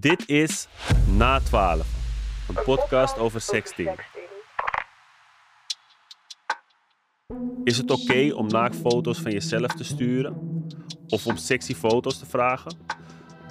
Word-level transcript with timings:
Dit 0.00 0.28
is 0.28 0.68
Na 1.16 1.40
12, 1.40 1.86
een 2.48 2.62
podcast 2.64 3.18
over 3.18 3.40
sexting. 3.40 3.90
Is 7.64 7.76
het 7.76 7.90
oké 7.90 8.34
om 8.34 8.46
naaktfoto's 8.46 9.18
van 9.18 9.32
jezelf 9.32 9.74
te 9.74 9.84
sturen? 9.84 10.64
Of 11.08 11.26
om 11.26 11.36
sexy 11.36 11.74
foto's 11.74 12.18
te 12.18 12.26
vragen? 12.26 12.76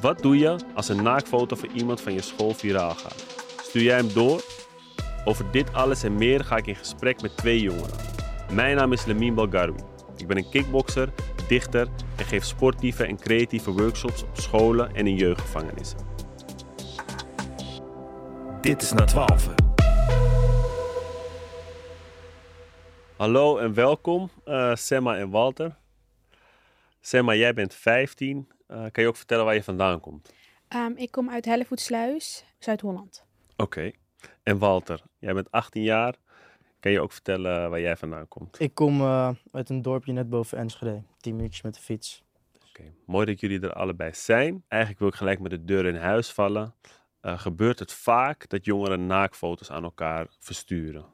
Wat 0.02 0.22
doe 0.22 0.38
je 0.38 0.56
als 0.76 0.90
een 0.90 1.04
naaktfoto 1.04 1.56
van 1.56 1.70
iemand 1.70 2.02
van 2.02 2.14
je 2.14 2.22
school 2.22 2.54
viraal 2.54 2.96
gaat? 2.96 3.26
Stuur 3.62 3.84
jij 3.84 3.98
hem 3.98 4.14
door? 4.14 4.42
Over 5.26 5.52
dit 5.52 5.74
alles 5.74 6.04
en 6.04 6.16
meer 6.16 6.44
ga 6.44 6.58
ik 6.58 6.68
in 6.68 6.76
gesprek 6.76 7.22
met 7.22 7.38
twee 7.38 7.62
jongeren. 7.62 7.98
Mijn 8.52 8.76
naam 8.76 8.94
is 8.94 9.06
Lemien 9.06 9.34
Balgarwi. 9.34 9.84
Ik 10.18 10.28
ben 10.28 10.38
een 10.38 10.50
kickbokser, 10.50 11.10
dichter 11.48 11.88
en 12.16 12.26
geef 12.26 12.44
sportieve 12.44 13.04
en 13.04 13.18
creatieve 13.20 13.72
workshops 13.72 14.24
op 14.24 14.38
scholen 14.38 14.96
en 14.96 15.08
in 15.08 15.16
jeugdgevangenissen. 15.16 16.17
Dit 18.68 18.82
is 18.82 18.94
na 18.94 19.06
12. 19.06 19.54
Hallo 23.18 23.58
en 23.58 23.74
welkom, 23.74 24.30
uh, 24.46 24.76
Semma 24.76 25.18
en 25.18 25.30
Walter. 25.30 25.78
Semma, 27.00 27.36
jij 27.36 27.54
bent 27.54 27.74
15. 27.74 28.48
Uh, 28.68 28.86
kan 28.92 29.04
je 29.04 29.10
ook 29.10 29.16
vertellen 29.16 29.46
waar 29.46 29.54
je 29.54 29.64
vandaan 29.64 30.00
komt? 30.00 30.34
Um, 30.76 30.98
ik 30.98 31.12
kom 31.12 31.30
uit 31.30 31.46
Hellevoetsluis, 31.46 32.46
Zuid-Holland. 32.60 33.26
Oké. 33.58 33.92
En 34.44 34.58
Walter, 34.58 35.02
jij 35.18 35.34
bent 35.34 35.52
18 35.52 35.84
jaar. 35.84 36.16
Kan 36.80 36.92
je 36.92 37.02
ook 37.02 37.12
vertellen 37.12 37.70
waar 37.70 37.82
jij 37.82 37.98
vandaan 37.98 38.28
komt? 38.28 38.60
Ik 38.60 38.74
kom 38.74 39.02
uh, 39.02 39.30
uit 39.52 39.70
een 39.70 39.82
dorpje 39.82 40.14
net 40.14 40.30
boven 40.30 40.58
Enschede. 40.58 41.04
10 41.18 41.36
minuutjes 41.36 41.62
met 41.62 41.74
de 41.74 41.82
fiets. 41.82 42.24
Oké, 42.70 42.94
mooi 43.06 43.26
dat 43.26 43.40
jullie 43.40 43.60
er 43.60 43.74
allebei 43.74 44.12
zijn. 44.14 44.64
Eigenlijk 44.68 45.02
wil 45.02 45.10
ik 45.10 45.16
gelijk 45.16 45.40
met 45.40 45.52
de 45.52 45.64
deur 45.64 45.86
in 45.86 45.96
huis 45.96 46.32
vallen. 46.32 46.74
Uh, 47.22 47.40
gebeurt 47.40 47.80
het 47.80 47.94
vaak 47.94 48.50
dat 48.50 48.66
jongeren 48.66 49.06
naakfoto's 49.06 49.72
aan 49.72 49.84
elkaar 49.84 50.28
versturen? 50.40 51.06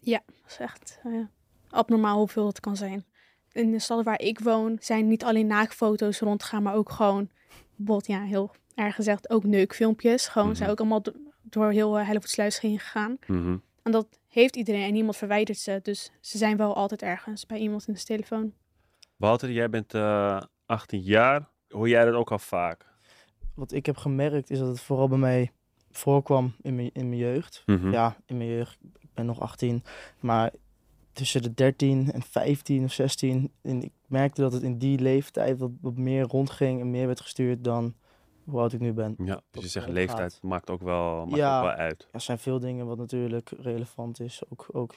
Ja, 0.00 0.22
dat 0.26 0.50
is 0.50 0.58
echt 0.58 1.00
uh, 1.06 1.24
abnormaal 1.70 2.18
hoeveel 2.18 2.46
het 2.46 2.60
kan 2.60 2.76
zijn. 2.76 3.04
In 3.52 3.70
de 3.70 3.78
stad 3.78 4.04
waar 4.04 4.20
ik 4.20 4.38
woon 4.38 4.76
zijn 4.80 5.08
niet 5.08 5.24
alleen 5.24 5.46
naakfoto's 5.46 6.20
rondgaan, 6.20 6.62
maar 6.62 6.74
ook 6.74 6.90
gewoon, 6.90 7.30
bijvoorbeeld, 7.76 8.06
ja, 8.06 8.22
heel 8.22 8.50
erg 8.74 8.94
gezegd, 8.94 9.30
ook 9.30 9.44
neukfilmpjes. 9.44 10.28
Gewoon 10.28 10.42
mm 10.42 10.48
-hmm. 10.48 10.58
zijn 10.58 10.70
ook 10.70 10.80
allemaal 10.80 11.02
door 11.42 11.70
heel 11.70 11.98
uh, 11.98 12.06
Hellevoetsluis 12.06 12.60
heen 12.60 12.78
gegaan. 12.78 13.16
Mm 13.26 13.42
-hmm. 13.42 13.62
En 13.82 13.92
dat 13.92 14.06
heeft 14.28 14.56
iedereen 14.56 14.82
en 14.82 14.92
niemand 14.92 15.16
verwijdert 15.16 15.58
ze. 15.58 15.80
Dus 15.82 16.10
ze 16.20 16.38
zijn 16.38 16.56
wel 16.56 16.74
altijd 16.74 17.02
ergens 17.02 17.46
bij 17.46 17.58
iemand 17.58 17.88
in 17.88 17.94
de 17.94 18.02
telefoon. 18.02 18.52
Walter, 19.16 19.50
jij 19.50 19.70
bent 19.70 19.94
uh, 19.94 20.40
18 20.66 21.00
jaar. 21.00 21.48
Hoor 21.68 21.88
jij 21.88 22.04
dat 22.04 22.14
ook 22.14 22.30
al 22.30 22.38
vaak? 22.38 22.86
Wat 23.54 23.72
ik 23.72 23.86
heb 23.86 23.96
gemerkt 23.96 24.50
is 24.50 24.58
dat 24.58 24.68
het 24.68 24.80
vooral 24.80 25.08
bij 25.08 25.18
mij 25.18 25.52
voorkwam 25.90 26.54
in 26.62 26.74
mijn, 26.74 26.90
in 26.92 27.08
mijn 27.08 27.20
jeugd. 27.20 27.62
Mm 27.66 27.76
-hmm. 27.76 27.92
Ja, 27.92 28.16
in 28.26 28.36
mijn 28.36 28.50
jeugd. 28.50 28.78
Ik 28.98 29.08
ben 29.14 29.26
nog 29.26 29.40
18. 29.40 29.82
Maar 30.20 30.52
tussen 31.12 31.42
de 31.42 31.54
13 31.54 32.12
en 32.12 32.22
15 32.22 32.84
of 32.84 32.92
16. 32.92 33.52
En 33.62 33.82
ik 33.82 33.92
merkte 34.06 34.40
dat 34.40 34.52
het 34.52 34.62
in 34.62 34.78
die 34.78 34.98
leeftijd 34.98 35.58
wat, 35.58 35.70
wat 35.80 35.96
meer 35.96 36.22
rondging 36.22 36.80
en 36.80 36.90
meer 36.90 37.06
werd 37.06 37.20
gestuurd 37.20 37.64
dan 37.64 37.94
hoe 38.44 38.60
oud 38.60 38.72
ik 38.72 38.80
nu 38.80 38.92
ben. 38.92 39.14
Ja, 39.24 39.40
dus 39.50 39.62
je 39.62 39.68
zegt 39.68 39.88
leeftijd 39.88 40.32
gaat. 40.32 40.42
maakt 40.42 40.70
ook 40.70 40.82
wel, 40.82 41.24
maakt 41.24 41.36
ja, 41.36 41.58
ook 41.58 41.64
wel 41.64 41.74
uit. 41.74 42.08
Er 42.12 42.20
zijn 42.20 42.38
veel 42.38 42.58
dingen 42.58 42.86
wat 42.86 42.98
natuurlijk 42.98 43.50
relevant 43.58 44.20
is. 44.20 44.42
Ook, 44.48 44.68
ook 44.72 44.94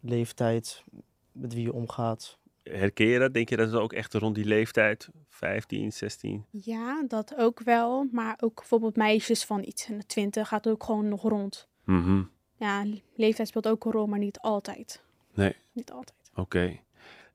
leeftijd, 0.00 0.84
met 1.32 1.54
wie 1.54 1.62
je 1.62 1.72
omgaat. 1.72 2.38
Herken 2.70 3.06
je 3.06 3.18
dat? 3.18 3.34
Denk 3.34 3.48
je 3.48 3.56
dat 3.56 3.70
het 3.72 3.80
ook 3.80 3.92
echt 3.92 4.14
rond 4.14 4.34
die 4.34 4.44
leeftijd, 4.44 5.08
15, 5.28 5.92
16? 5.92 6.44
Ja, 6.50 7.04
dat 7.08 7.34
ook 7.36 7.60
wel. 7.60 8.08
Maar 8.12 8.36
ook 8.40 8.54
bijvoorbeeld 8.54 8.96
meisjes 8.96 9.44
van 9.44 9.62
iets 9.64 9.88
in 9.88 9.98
de 9.98 10.06
20 10.06 10.48
gaat 10.48 10.68
ook 10.68 10.84
gewoon 10.84 11.08
nog 11.08 11.22
rond. 11.22 11.68
Mm 11.84 12.02
-hmm. 12.02 12.30
Ja, 12.56 12.84
leeftijd 13.14 13.48
speelt 13.48 13.68
ook 13.68 13.84
een 13.84 13.92
rol, 13.92 14.06
maar 14.06 14.18
niet 14.18 14.38
altijd. 14.38 15.02
Nee. 15.34 15.56
Niet 15.72 15.92
altijd. 15.92 16.30
Oké. 16.30 16.40
Okay. 16.40 16.82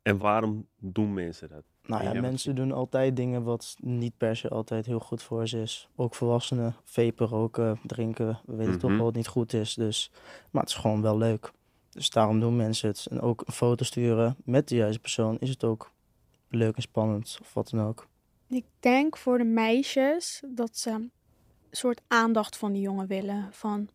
En 0.01 0.17
waarom 0.17 0.67
doen 0.79 1.13
mensen 1.13 1.49
dat? 1.49 1.63
Nou 1.85 2.03
ja, 2.03 2.21
mensen 2.21 2.55
doen 2.55 2.71
altijd 2.71 3.15
dingen 3.15 3.43
wat 3.43 3.75
niet 3.79 4.17
per 4.17 4.35
se 4.35 4.49
altijd 4.49 4.85
heel 4.85 4.99
goed 4.99 5.23
voor 5.23 5.47
ze 5.47 5.61
is. 5.61 5.89
Ook 5.95 6.15
volwassenen, 6.15 6.75
vapen, 6.83 7.27
roken, 7.27 7.79
drinken, 7.83 8.39
we 8.45 8.55
weten 8.55 8.55
Mhm. 8.55 8.65
mm 8.65 8.69
-hmm. 8.71 8.79
toch 8.79 8.91
wel 8.91 9.03
wat 9.05 9.15
niet 9.15 9.27
goed 9.27 9.53
is. 9.53 9.73
Dus, 9.73 10.11
maar 10.51 10.61
het 10.61 10.71
is 10.71 10.77
gewoon 10.77 11.01
wel 11.01 11.17
leuk. 11.17 11.51
Dus 11.91 12.09
daarom 12.09 12.39
doen 12.39 12.55
mensen 12.55 12.87
het. 12.89 13.07
En 13.09 13.21
ook 13.21 13.43
een 13.45 13.53
foto 13.53 13.83
sturen 13.83 14.35
met 14.43 14.67
de 14.67 14.75
juiste 14.75 14.99
persoon 14.99 15.37
is 15.39 15.49
het 15.49 15.63
ook 15.63 15.91
leuk 16.49 16.75
en 16.75 16.81
spannend 16.81 17.37
of 17.41 17.53
wat 17.53 17.69
dan 17.69 17.85
ook. 17.87 18.07
Ik 18.47 18.65
denk 18.79 19.17
voor 19.17 19.37
de 19.37 19.43
meisjes 19.43 20.41
dat 20.47 20.77
ze 20.77 20.89
een 20.89 21.11
soort 21.71 22.01
aandacht 22.07 22.57
van 22.57 22.71
die 22.73 22.81
jongen 22.81 23.07
willen. 23.07 23.47
Van 23.51 23.89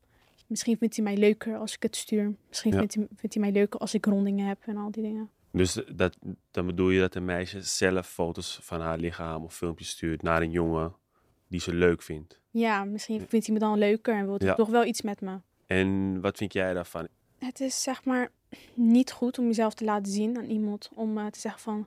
misschien 0.46 0.76
vindt 0.76 0.96
hij 0.96 1.04
mij 1.04 1.16
leuker 1.16 1.56
als 1.56 1.74
ik 1.74 1.82
het 1.82 1.96
stuur. 1.96 2.34
Misschien 2.48 2.72
Ja. 2.72 2.78
vindt, 2.78 2.94
hij, 2.94 3.06
vindt 3.16 3.34
hij 3.34 3.42
mij 3.44 3.52
leuker 3.52 3.80
als 3.80 3.94
ik 3.94 4.06
rondingen 4.06 4.46
heb 4.46 4.58
en 4.66 4.76
al 4.76 4.90
die 4.90 5.02
dingen. 5.02 5.30
Dus 5.50 5.80
dat, 5.94 6.16
dan 6.50 6.66
bedoel 6.66 6.90
je 6.90 7.00
dat 7.00 7.14
een 7.14 7.24
meisje 7.24 7.62
zelf 7.62 8.06
foto's 8.08 8.58
van 8.62 8.80
haar 8.80 8.98
lichaam 8.98 9.44
of 9.44 9.54
filmpjes 9.54 9.88
stuurt 9.88 10.22
naar 10.22 10.42
een 10.42 10.50
jongen 10.50 10.94
die 11.48 11.60
ze 11.60 11.74
leuk 11.74 12.02
vindt. 12.02 12.40
Ja, 12.50 12.84
misschien 12.84 13.24
vindt 13.28 13.46
hij 13.46 13.54
me 13.54 13.60
dan 13.60 13.78
leuker 13.78 14.14
en 14.14 14.26
wil 14.26 14.34
hij 14.38 14.46
Ja. 14.46 14.54
toch 14.54 14.68
wel 14.68 14.84
iets 14.84 15.02
met 15.02 15.20
me. 15.20 15.40
En 15.66 16.20
wat 16.20 16.36
vind 16.36 16.52
jij 16.52 16.74
daarvan? 16.74 17.08
Het 17.46 17.60
is 17.60 17.82
zeg 17.82 18.04
maar 18.04 18.30
niet 18.74 19.12
goed 19.12 19.38
om 19.38 19.46
jezelf 19.46 19.74
te 19.74 19.84
laten 19.84 20.12
zien 20.12 20.36
aan 20.38 20.44
iemand. 20.44 20.90
Om 20.94 21.18
uh, 21.18 21.26
te 21.26 21.40
zeggen 21.40 21.60
van, 21.60 21.86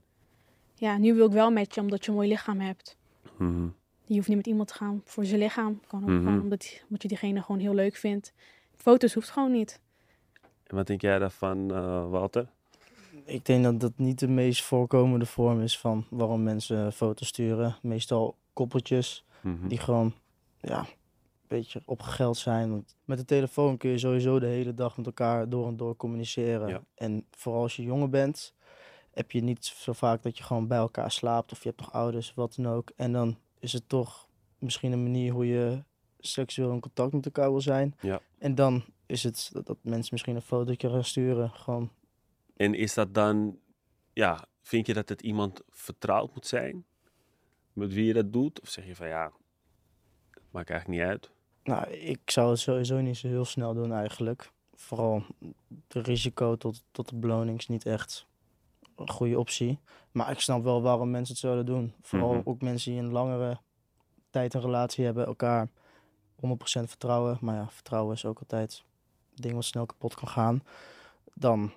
ja, 0.75 0.97
nu 0.97 1.13
wil 1.13 1.25
ik 1.25 1.31
wel 1.31 1.51
met 1.51 1.75
je 1.75 1.81
omdat 1.81 2.03
je 2.05 2.09
een 2.11 2.17
mooi 2.17 2.29
lichaam 2.29 2.59
hebt. 2.59 2.97
Mhm. 3.37 3.67
Je 4.05 4.15
hoeft 4.15 4.27
niet 4.27 4.37
met 4.37 4.47
iemand 4.47 4.67
te 4.67 4.73
gaan 4.73 5.01
voor 5.05 5.25
zijn 5.25 5.39
lichaam. 5.39 5.79
Kan 5.87 6.03
ook 6.03 6.09
Mhm. 6.09 6.23
gewoon 6.23 6.41
omdat, 6.41 6.81
omdat 6.83 7.01
je 7.01 7.07
diegene 7.07 7.41
gewoon 7.41 7.61
heel 7.61 7.73
leuk 7.73 7.95
vindt. 7.95 8.33
Foto's 8.75 9.13
hoeft 9.13 9.29
gewoon 9.29 9.51
niet. 9.51 9.79
En 10.67 10.75
wat 10.75 10.87
denk 10.87 11.01
jij 11.01 11.19
daarvan, 11.19 11.71
uh, 11.71 12.09
Walter? 12.09 12.47
Ik 13.25 13.45
denk 13.45 13.63
dat 13.63 13.79
dat 13.79 13.91
niet 13.95 14.19
de 14.19 14.27
meest 14.27 14.63
voorkomende 14.63 15.25
vorm 15.25 15.61
is 15.61 15.79
van 15.79 16.05
waarom 16.09 16.43
mensen 16.43 16.93
foto's 16.93 17.27
sturen. 17.27 17.75
Meestal 17.81 18.35
koppeltjes 18.53 19.25
Mhm. 19.41 19.67
die 19.67 19.77
gewoon 19.77 20.13
ja, 20.61 20.85
beetje 21.49 21.81
opgegeld 21.85 22.37
zijn. 22.37 22.71
Want 22.71 22.95
met 23.05 23.17
de 23.17 23.25
telefoon 23.25 23.77
kun 23.77 23.89
je 23.89 23.97
sowieso 23.97 24.39
de 24.39 24.45
hele 24.45 24.73
dag 24.73 24.97
met 24.97 25.05
elkaar 25.05 25.49
door 25.49 25.67
en 25.67 25.77
door 25.77 25.95
communiceren. 25.95 26.67
Ja. 26.67 26.83
En 26.95 27.25
vooral 27.31 27.61
als 27.61 27.75
je 27.75 27.83
jonger 27.83 28.09
bent, 28.09 28.53
heb 29.11 29.31
je 29.31 29.41
niet 29.41 29.65
zo 29.65 29.93
vaak 29.93 30.23
dat 30.23 30.37
je 30.37 30.43
gewoon 30.43 30.67
bij 30.67 30.77
elkaar 30.77 31.11
slaapt. 31.11 31.51
Of 31.51 31.63
je 31.63 31.69
hebt 31.69 31.81
nog 31.81 31.93
ouders, 31.93 32.33
wat 32.33 32.55
dan 32.55 32.67
ook. 32.67 32.91
En 32.95 33.11
dan 33.11 33.37
is 33.59 33.73
het 33.73 33.89
toch 33.89 34.27
misschien 34.57 34.91
een 34.91 35.03
manier 35.03 35.31
hoe 35.31 35.47
je 35.47 35.83
seksueel 36.19 36.71
in 36.71 36.79
contact 36.79 37.13
met 37.13 37.25
elkaar 37.25 37.49
wil 37.49 37.61
zijn. 37.61 37.95
Ja. 38.01 38.21
En 38.37 38.55
dan 38.55 38.83
is 39.05 39.23
het 39.23 39.49
dat, 39.53 39.65
dat 39.65 39.77
mensen 39.81 40.09
misschien 40.11 40.35
een 40.35 40.41
fotootje 40.41 40.89
gaan 40.89 41.03
sturen. 41.03 41.49
Gewoon 41.49 41.91
En 42.55 42.73
is 42.73 42.93
dat 42.93 43.13
dan, 43.13 43.59
ja, 44.13 44.47
vind 44.61 44.87
je 44.87 44.93
dat 44.93 45.09
het 45.09 45.21
iemand 45.21 45.61
vertrouwd 45.69 46.33
moet 46.33 46.47
zijn? 46.47 46.85
Met 47.73 47.93
wie 47.93 48.05
je 48.05 48.13
dat 48.13 48.33
doet? 48.33 48.61
Of 48.61 48.69
zeg 48.69 48.85
je 48.85 48.95
van 48.95 49.07
ja, 49.07 49.31
maakt 50.51 50.69
eigenlijk 50.69 51.01
niet 51.01 51.09
uit? 51.09 51.31
Nou, 51.63 51.89
ik 51.91 52.19
zou 52.31 52.49
het 52.49 52.59
sowieso 52.59 52.99
niet 53.01 53.17
zo 53.17 53.27
heel 53.27 53.45
snel 53.45 53.73
doen 53.73 53.93
eigenlijk. 53.93 54.51
Vooral 54.75 55.23
het 55.87 56.05
risico 56.07 56.55
tot, 56.55 56.83
tot 56.91 57.09
de 57.09 57.15
beloning 57.15 57.57
is 57.57 57.67
niet 57.67 57.85
echt 57.85 58.25
een 58.95 59.09
goede 59.09 59.39
optie. 59.39 59.79
Maar 60.11 60.31
ik 60.31 60.39
snap 60.39 60.63
wel 60.63 60.81
waarom 60.81 61.09
mensen 61.11 61.33
het 61.33 61.43
zouden 61.43 61.65
doen. 61.65 61.93
Vooral 62.01 62.33
Mhm. 62.33 62.41
ook 62.49 62.61
mensen 62.61 62.91
die 62.91 62.99
een 63.01 63.11
langere 63.11 63.57
tijd 64.29 64.53
een 64.53 64.61
relatie 64.61 65.05
hebben, 65.05 65.25
elkaar 65.25 65.67
100% 66.35 66.89
vertrouwen. 66.89 67.37
Maar 67.41 67.55
ja, 67.55 67.69
vertrouwen 67.69 68.15
is 68.15 68.25
ook 68.25 68.39
altijd 68.39 68.83
een 69.35 69.41
ding 69.41 69.53
wat 69.53 69.63
snel 69.65 69.85
kapot 69.85 70.13
kan 70.15 70.27
gaan. 70.27 70.63
Dan 71.33 71.73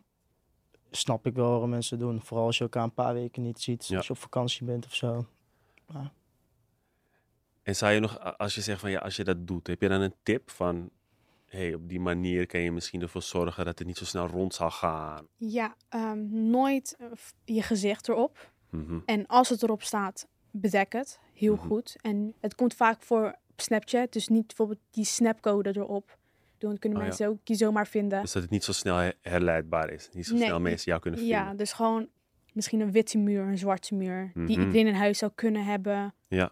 snap 0.91 1.27
ik 1.27 1.35
wel 1.35 1.51
waarom 1.51 1.71
mensen 1.71 1.99
het 1.99 2.07
doen. 2.07 2.23
Vooral 2.23 2.47
als 2.47 2.57
je 2.59 2.65
elkaar 2.65 2.83
een 2.83 2.95
paar 2.95 3.15
weken 3.15 3.43
niet 3.43 3.61
ziet, 3.61 3.87
Ja. 3.87 3.97
als 3.97 4.07
je 4.07 4.13
op 4.13 4.19
vakantie 4.19 4.67
bent 4.67 4.85
of 4.87 4.95
zo. 4.95 5.27
En 7.63 7.77
zou 7.77 7.93
je 7.93 8.01
nog, 8.01 8.39
als 8.39 8.55
je 8.55 8.61
zegt 8.61 8.81
van 8.81 8.91
ja, 8.91 8.99
als 8.99 9.17
je 9.17 9.25
dat 9.25 9.47
doet, 9.47 9.67
heb 9.67 9.81
je 9.81 9.89
dan 9.89 10.01
een 10.01 10.15
tip 10.23 10.51
van, 10.51 10.91
hey, 11.47 11.75
op 11.75 11.89
die 11.89 12.01
manier 12.01 12.47
kan 12.47 12.61
je 12.61 12.73
misschien 12.73 13.03
ervoor 13.03 13.23
zorgen 13.23 13.65
dat 13.65 13.79
het 13.79 13.87
niet 13.87 13.97
zo 13.97 14.05
snel 14.05 14.27
rond 14.27 14.55
zal 14.55 14.71
gaan? 14.71 15.27
Ja, 15.37 15.75
um, 15.91 16.29
nooit 16.51 16.97
uh, 17.01 17.07
je 17.45 17.63
gezicht 17.63 18.09
erop. 18.09 18.51
Mhm. 18.71 18.99
En 19.07 19.27
als 19.27 19.49
het 19.49 19.63
erop 19.63 19.83
staat, 19.83 20.29
bedek 20.51 20.93
het 20.93 21.21
heel 21.33 21.55
Mhm. 21.55 21.67
goed. 21.67 21.97
En 22.01 22.35
het 22.41 22.55
komt 22.55 22.75
vaak 22.75 23.03
voor 23.03 23.27
op 23.51 23.61
Snapchat, 23.61 24.13
dus 24.13 24.29
niet 24.29 24.47
bijvoorbeeld 24.47 24.81
die 24.91 25.05
snapcode 25.05 25.77
erop. 25.77 26.17
Dan 26.59 26.79
kunnen 26.79 26.99
Oh 26.99 27.05
ja. 27.05 27.11
mensen 27.11 27.29
ook 27.29 27.39
die 27.45 27.57
zomaar 27.57 27.87
vinden. 27.87 28.21
Dus 28.21 28.33
dat 28.33 28.43
het 28.43 28.51
niet 28.51 28.65
zo 28.65 28.73
snel 28.73 28.97
her- 28.97 29.15
herleidbaar 29.21 29.91
is. 29.91 30.09
Niet 30.13 30.27
zo 30.27 30.35
Nee. 30.35 30.45
snel 30.45 30.61
mensen 30.61 30.87
jou 30.91 31.01
kunnen 31.01 31.21
vinden. 31.21 31.39
Ja, 31.39 31.55
dus 31.55 31.73
gewoon 31.73 32.09
misschien 32.53 32.81
een 32.81 32.93
witte 32.93 33.19
muur, 33.19 33.43
een 33.43 33.59
zwarte 33.59 33.95
muur, 33.95 34.31
die 34.35 34.43
Mhm. 34.43 34.51
iedereen 34.51 34.87
in 34.87 34.95
huis 34.95 35.19
zou 35.19 35.33
kunnen 35.35 35.65
hebben. 35.65 36.15
Ja. 36.29 36.51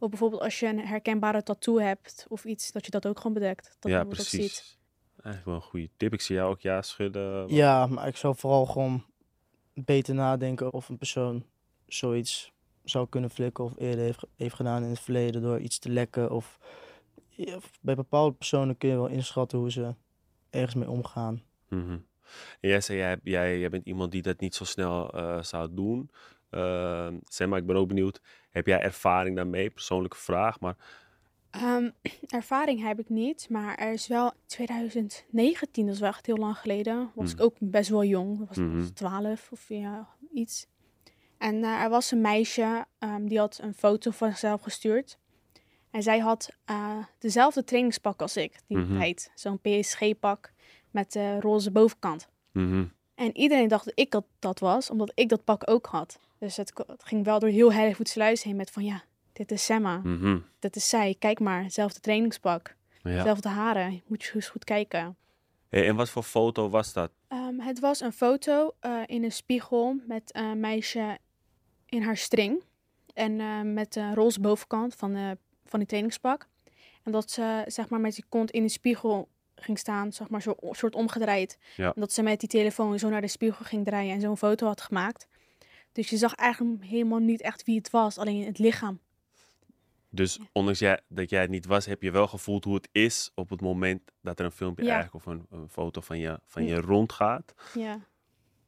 Of 0.00 0.08
bijvoorbeeld 0.08 0.42
als 0.42 0.60
je 0.60 0.66
een 0.66 0.86
herkenbare 0.86 1.42
tattoo 1.42 1.78
hebt 1.78 2.26
of 2.28 2.44
iets, 2.44 2.72
dat 2.72 2.84
je 2.84 2.90
dat 2.90 3.06
ook 3.06 3.16
gewoon 3.16 3.32
bedekt. 3.32 3.76
Dat 3.78 3.90
ja, 3.92 4.04
dat 4.04 4.16
ziet. 4.16 4.40
precies. 4.40 4.78
Eigenlijk 5.14 5.44
wel 5.44 5.54
een 5.54 5.70
goede 5.70 5.88
tip. 5.96 6.12
Ik 6.12 6.20
zie 6.20 6.36
jou 6.36 6.50
ook 6.50 6.60
ja 6.60 6.82
schudden. 6.82 7.54
Ja, 7.54 7.86
maar 7.86 8.08
ik 8.08 8.16
zou 8.16 8.36
vooral 8.36 8.66
gewoon 8.66 9.04
beter 9.74 10.14
nadenken 10.14 10.72
of 10.72 10.88
een 10.88 10.98
persoon 10.98 11.44
zoiets 11.86 12.52
zou 12.84 13.08
kunnen 13.08 13.30
flikken 13.30 13.64
of 13.64 13.72
eerder 13.76 14.04
heeft, 14.04 14.26
heeft 14.36 14.54
gedaan 14.54 14.82
in 14.82 14.88
het 14.88 15.00
verleden 15.00 15.42
door 15.42 15.60
iets 15.60 15.78
te 15.78 15.88
lekken 15.88 16.30
of 16.30 16.58
bij 17.80 17.94
bepaalde 17.94 18.34
personen 18.34 18.76
kun 18.76 18.88
je 18.88 18.94
wel 18.94 19.06
inschatten 19.06 19.58
hoe 19.58 19.70
ze 19.70 19.94
ergens 20.50 20.74
mee 20.74 20.90
omgaan. 20.90 21.42
Mhm. 21.68 21.98
En 22.60 22.68
jij 22.68 22.80
zei, 22.80 22.98
jij, 22.98 23.18
jij, 23.22 23.58
jij 23.58 23.70
bent 23.70 23.86
iemand 23.86 24.12
die 24.12 24.22
dat 24.22 24.40
niet 24.40 24.54
zo 24.54 24.64
snel 24.64 25.12
eh, 25.12 25.42
zou 25.42 25.74
doen. 25.74 26.10
Uh, 26.50 27.08
zeg 27.28 27.48
maar, 27.48 27.58
ik 27.58 27.66
ben 27.66 27.76
ook 27.76 27.88
benieuwd, 27.88 28.20
heb 28.50 28.66
jij 28.66 28.80
ervaring 28.80 29.36
daarmee? 29.36 29.70
Persoonlijke 29.70 30.16
vraag, 30.16 30.60
maar... 30.60 30.76
Ehm, 31.50 31.90
ervaring 32.28 32.82
heb 32.82 32.98
ik 32.98 33.08
niet, 33.08 33.46
maar 33.50 33.74
er 33.76 33.92
is 33.92 34.06
wel 34.06 34.32
2019, 34.46 35.84
dat 35.86 35.94
is 35.94 36.00
wel 36.00 36.08
echt 36.08 36.26
heel 36.26 36.36
lang 36.36 36.56
geleden, 36.58 37.10
was 37.14 37.30
ik 37.30 37.36
Mhm. 37.36 37.44
ook 37.44 37.54
best 37.58 37.90
wel 37.90 38.04
jong, 38.04 38.48
was 38.48 38.56
ik 38.58 38.64
Mhm. 38.64 38.84
12 38.94 39.48
of 39.52 39.68
ja, 39.68 40.08
iets. 40.34 40.66
En 41.38 41.64
eh, 41.64 41.82
er 41.82 41.90
was 41.90 42.10
een 42.10 42.20
meisje, 42.20 42.84
ehm, 42.98 43.24
die 43.26 43.38
had 43.38 43.58
een 43.62 43.74
foto 43.74 44.10
van 44.10 44.28
zichzelf 44.28 44.60
gestuurd. 44.62 45.18
En 45.90 46.02
zij 46.02 46.18
had 46.18 46.50
eh, 46.64 46.96
dezelfde 47.18 47.64
trainingspak 47.64 48.20
als 48.20 48.36
ik, 48.36 48.56
die 48.66 48.76
Mhm. 48.76 48.98
tijd. 48.98 49.30
Zo'n 49.34 49.58
PSG-pak 49.60 50.52
met 50.90 51.12
de 51.12 51.40
roze 51.40 51.70
bovenkant. 51.70 52.28
Mhm. 52.52 52.84
En 53.20 53.36
iedereen 53.36 53.68
dacht 53.68 53.84
dat 53.84 53.92
ik 53.98 54.10
dat, 54.10 54.24
dat 54.38 54.58
was, 54.58 54.90
omdat 54.90 55.12
ik 55.14 55.28
dat 55.28 55.44
pak 55.44 55.70
ook 55.70 55.86
had. 55.86 56.18
Dus 56.38 56.56
het, 56.56 56.72
ging 56.98 57.24
wel 57.24 57.38
door 57.38 57.48
heel 57.48 57.72
Hellevoetsluis 57.72 58.42
heen 58.42 58.56
met 58.56 58.70
van 58.70 58.84
ja, 58.84 59.02
dit 59.32 59.50
is 59.52 59.64
Semma, 59.64 59.96
Mhm. 60.04 60.38
dit 60.58 60.76
is 60.76 60.88
zij. 60.88 61.16
Kijk 61.18 61.40
maar, 61.40 61.62
hetzelfde 61.62 62.00
trainingspak, 62.00 62.76
Ja. 63.02 63.10
hetzelfde 63.10 63.48
haren. 63.48 64.02
Moet 64.06 64.22
je 64.22 64.34
eens 64.34 64.48
goed 64.48 64.64
kijken. 64.64 65.16
Hey, 65.68 65.88
en 65.88 65.96
wat 65.96 66.10
voor 66.10 66.22
foto 66.22 66.68
was 66.68 66.92
dat? 66.92 67.10
Ehm, 67.28 67.58
het 67.58 67.80
was 67.80 68.00
een 68.00 68.12
foto 68.12 68.74
eh, 68.80 69.00
in 69.06 69.24
een 69.24 69.32
spiegel 69.32 69.96
met 70.06 70.34
een 70.34 70.60
meisje 70.60 71.18
in 71.86 72.02
haar 72.02 72.16
string. 72.16 72.62
En 73.14 73.40
eh, 73.40 73.60
met 73.60 73.92
de 73.92 74.14
roze 74.14 74.40
bovenkant 74.40 74.94
van, 74.94 75.12
de, 75.12 75.36
van 75.64 75.78
die 75.78 75.88
trainingspak. 75.88 76.46
En 77.02 77.12
dat 77.12 77.30
ze 77.30 77.64
zeg 77.66 77.88
maar 77.88 78.00
met 78.00 78.14
die 78.14 78.24
kont 78.28 78.50
in 78.50 78.62
de 78.62 78.68
spiegel 78.68 79.28
ging 79.62 79.78
staan, 79.78 80.12
zeg 80.12 80.28
maar 80.28 80.42
zo 80.42 80.54
soort 80.70 80.94
omgedraaid. 80.94 81.58
Ja. 81.76 81.86
En 81.94 82.00
dat 82.00 82.12
ze 82.12 82.22
met 82.22 82.40
die 82.40 82.48
telefoon 82.48 82.98
zo 82.98 83.08
naar 83.08 83.20
de 83.20 83.28
spiegel 83.28 83.64
ging 83.64 83.84
draaien 83.84 84.14
en 84.14 84.20
zo'n 84.20 84.36
foto 84.36 84.66
had 84.66 84.80
gemaakt. 84.80 85.28
Dus 85.92 86.10
je 86.10 86.16
zag 86.16 86.34
eigenlijk 86.34 86.84
helemaal 86.84 87.18
niet 87.18 87.40
echt 87.40 87.64
wie 87.64 87.76
het 87.78 87.90
was, 87.90 88.18
alleen 88.18 88.44
het 88.46 88.58
lichaam. 88.58 89.00
Dus 90.12 90.38
ondanks 90.52 90.78
jij, 90.78 91.00
dat 91.08 91.30
jij 91.30 91.40
het 91.40 91.50
niet 91.50 91.66
was, 91.66 91.86
heb 91.86 92.02
je 92.02 92.10
wel 92.10 92.26
gevoeld 92.26 92.64
hoe 92.64 92.74
het 92.74 92.88
is 92.92 93.30
op 93.34 93.50
het 93.50 93.60
moment 93.60 94.02
dat 94.22 94.38
er 94.38 94.44
een 94.44 94.50
filmpje 94.50 94.84
Ja. 94.84 94.94
eigenlijk 94.94 95.26
of 95.26 95.32
een, 95.32 95.46
een 95.50 95.68
foto 95.68 96.00
van 96.00 96.18
je, 96.18 96.40
van 96.46 96.64
je 96.64 96.80
rondgaat. 96.80 97.54
Ja. 97.74 98.00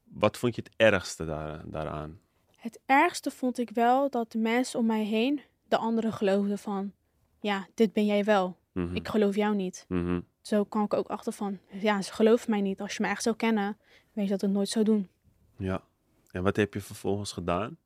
Wat 0.05 0.39
vond 0.39 0.55
je 0.55 0.63
het 0.65 0.73
ergste 0.77 1.25
daar, 1.25 1.63
daaraan? 1.71 2.21
Het 2.57 2.81
ergste 2.87 3.31
vond 3.31 3.59
ik 3.59 3.71
wel 3.71 4.11
dat 4.11 4.33
de 4.33 4.39
mensen 4.39 4.79
om 4.79 4.87
mij 4.87 5.05
heen 5.05 5.41
de 5.69 5.77
anderen 5.77 6.13
geloofden 6.13 6.59
van... 6.59 6.93
Ja, 7.41 7.67
dit 7.75 7.93
ben 7.93 8.07
jij 8.07 8.25
wel. 8.25 8.57
Mhm. 8.73 8.95
Ik 8.95 9.09
geloof 9.09 9.35
jou 9.37 9.55
niet. 9.55 9.85
Mhm. 9.89 10.21
Zo 10.43 10.65
kwam 10.65 10.85
ik 10.85 10.95
ook 10.95 11.09
achter 11.09 11.33
van... 11.33 11.59
Ja, 11.71 12.03
ze 12.03 12.13
geloven 12.13 12.51
mij 12.51 12.61
niet. 12.61 12.81
Als 12.81 12.97
je 12.97 13.03
me 13.03 13.09
echt 13.09 13.23
zou 13.23 13.37
kennen, 13.37 13.79
weet 14.13 14.25
je 14.25 14.31
dat 14.31 14.43
ik 14.43 14.49
het 14.49 14.57
nooit 14.57 14.69
zou 14.69 14.85
doen. 14.85 15.09
Ja. 15.57 15.83
En 16.31 16.43
wat 16.43 16.57
heb 16.57 16.75
je 16.75 16.81
vervolgens 16.81 17.33
gedaan? 17.33 17.77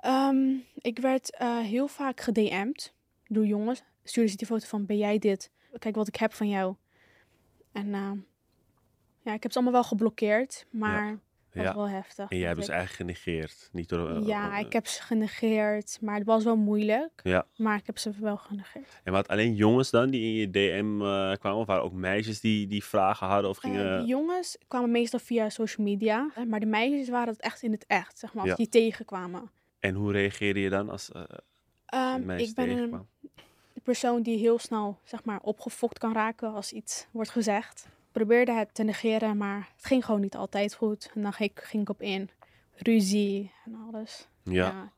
Ehm, 0.00 0.54
ik 0.74 0.98
werd 0.98 1.36
eh, 1.36 1.58
heel 1.58 1.88
vaak 1.88 2.20
gedM'd 2.20 2.94
door 3.26 3.46
jongens. 3.46 3.82
Stuurden 4.04 4.30
ze 4.32 4.38
die 4.38 4.46
foto 4.46 4.66
van, 4.66 4.86
ben 4.86 4.96
jij 4.96 5.18
dit? 5.18 5.50
Kijk 5.78 5.94
wat 5.94 6.08
ik 6.08 6.16
heb 6.16 6.32
van 6.32 6.48
jou. 6.48 6.74
En 7.72 7.94
eh, 7.94 8.12
ja, 9.22 9.32
ik 9.32 9.42
heb 9.42 9.52
ze 9.52 9.58
allemaal 9.58 9.80
wel 9.80 9.84
geblokkeerd, 9.88 10.66
maar 10.70 11.06
Ja. 11.06 11.18
Was 11.64 11.74
wel 11.74 11.88
heftig. 11.88 12.30
En 12.30 12.38
jij 12.38 12.48
hebt 12.48 12.64
ze 12.64 12.72
eigenlijk 12.72 13.00
genegeerd. 13.00 13.68
Niet 13.72 13.88
door, 13.88 14.10
eh, 14.10 14.26
ja, 14.26 14.58
eh, 14.58 14.66
ik 14.66 14.72
heb 14.72 14.86
ze 14.86 15.02
genegeerd, 15.02 15.98
maar 16.00 16.14
het 16.14 16.24
was 16.24 16.44
wel 16.44 16.56
moeilijk. 16.56 17.20
Ja. 17.22 17.46
Maar 17.56 17.76
ik 17.76 17.86
heb 17.86 17.98
ze 17.98 18.10
wel 18.20 18.36
genegeerd. 18.36 19.00
En 19.04 19.12
wat 19.12 19.28
alleen 19.28 19.54
jongens 19.54 19.90
dan 19.90 20.10
die 20.10 20.22
in 20.22 20.32
je 20.32 20.50
DM 20.50 21.00
eh, 21.02 21.32
kwamen? 21.38 21.58
Of 21.58 21.66
waren 21.66 21.82
ook 21.82 21.92
meisjes 21.92 22.40
die, 22.40 22.66
die 22.66 22.84
vragen 22.84 23.26
hadden 23.26 23.50
of 23.50 23.56
gingen... 23.58 24.06
jongens 24.06 24.58
kwamen 24.68 24.90
meestal 24.90 25.18
via 25.20 25.48
social 25.48 25.86
media, 25.86 26.30
maar 26.48 26.60
de 26.60 26.66
meisjes 26.66 27.08
waren 27.08 27.32
het 27.32 27.42
echt 27.42 27.62
in 27.62 27.72
het 27.72 27.84
echt, 27.86 28.18
zeg 28.18 28.32
maar, 28.34 28.42
als 28.42 28.50
Ja. 28.50 28.56
die 28.56 28.68
tegenkwamen. 28.68 29.50
En 29.80 29.94
hoe 29.94 30.12
reageerde 30.12 30.60
je 30.60 30.70
dan 30.70 30.90
als 30.90 31.12
eh 31.12 31.22
Ehm, 31.86 32.26
meisjes 32.26 32.48
ik 32.48 32.54
ben 32.54 32.68
een 32.68 33.06
persoon 33.82 34.22
die 34.22 34.38
heel 34.38 34.58
snel 34.58 34.98
zeg 35.04 35.24
maar, 35.24 35.40
opgefokt 35.40 35.98
kan 35.98 36.12
raken 36.12 36.52
als 36.52 36.72
iets 36.72 37.06
wordt 37.10 37.30
gezegd. 37.30 37.88
Probeerde 38.16 38.52
het 38.52 38.74
te 38.74 38.82
negeren, 38.82 39.36
maar 39.36 39.68
het 39.76 39.86
ging 39.86 40.04
gewoon 40.04 40.20
niet 40.20 40.36
altijd 40.36 40.74
goed. 40.74 41.10
En 41.14 41.22
dan 41.22 41.32
ging 41.32 41.50
ik, 41.50 41.60
ging 41.60 41.82
ik 41.82 41.88
op 41.88 42.02
in. 42.02 42.30
Ruzie 42.74 43.52
en 43.64 43.74
alles. 43.74 44.28
Ja. 44.42 44.92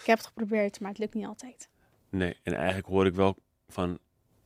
Ik 0.00 0.06
heb 0.06 0.18
het 0.18 0.26
geprobeerd, 0.26 0.80
maar 0.80 0.90
het 0.90 0.98
lukt 0.98 1.14
niet 1.14 1.26
altijd. 1.26 1.68
Nee, 2.08 2.36
en 2.42 2.54
eigenlijk 2.54 2.86
hoor 2.86 3.06
ik 3.06 3.14
wel 3.14 3.36
van 3.68 3.98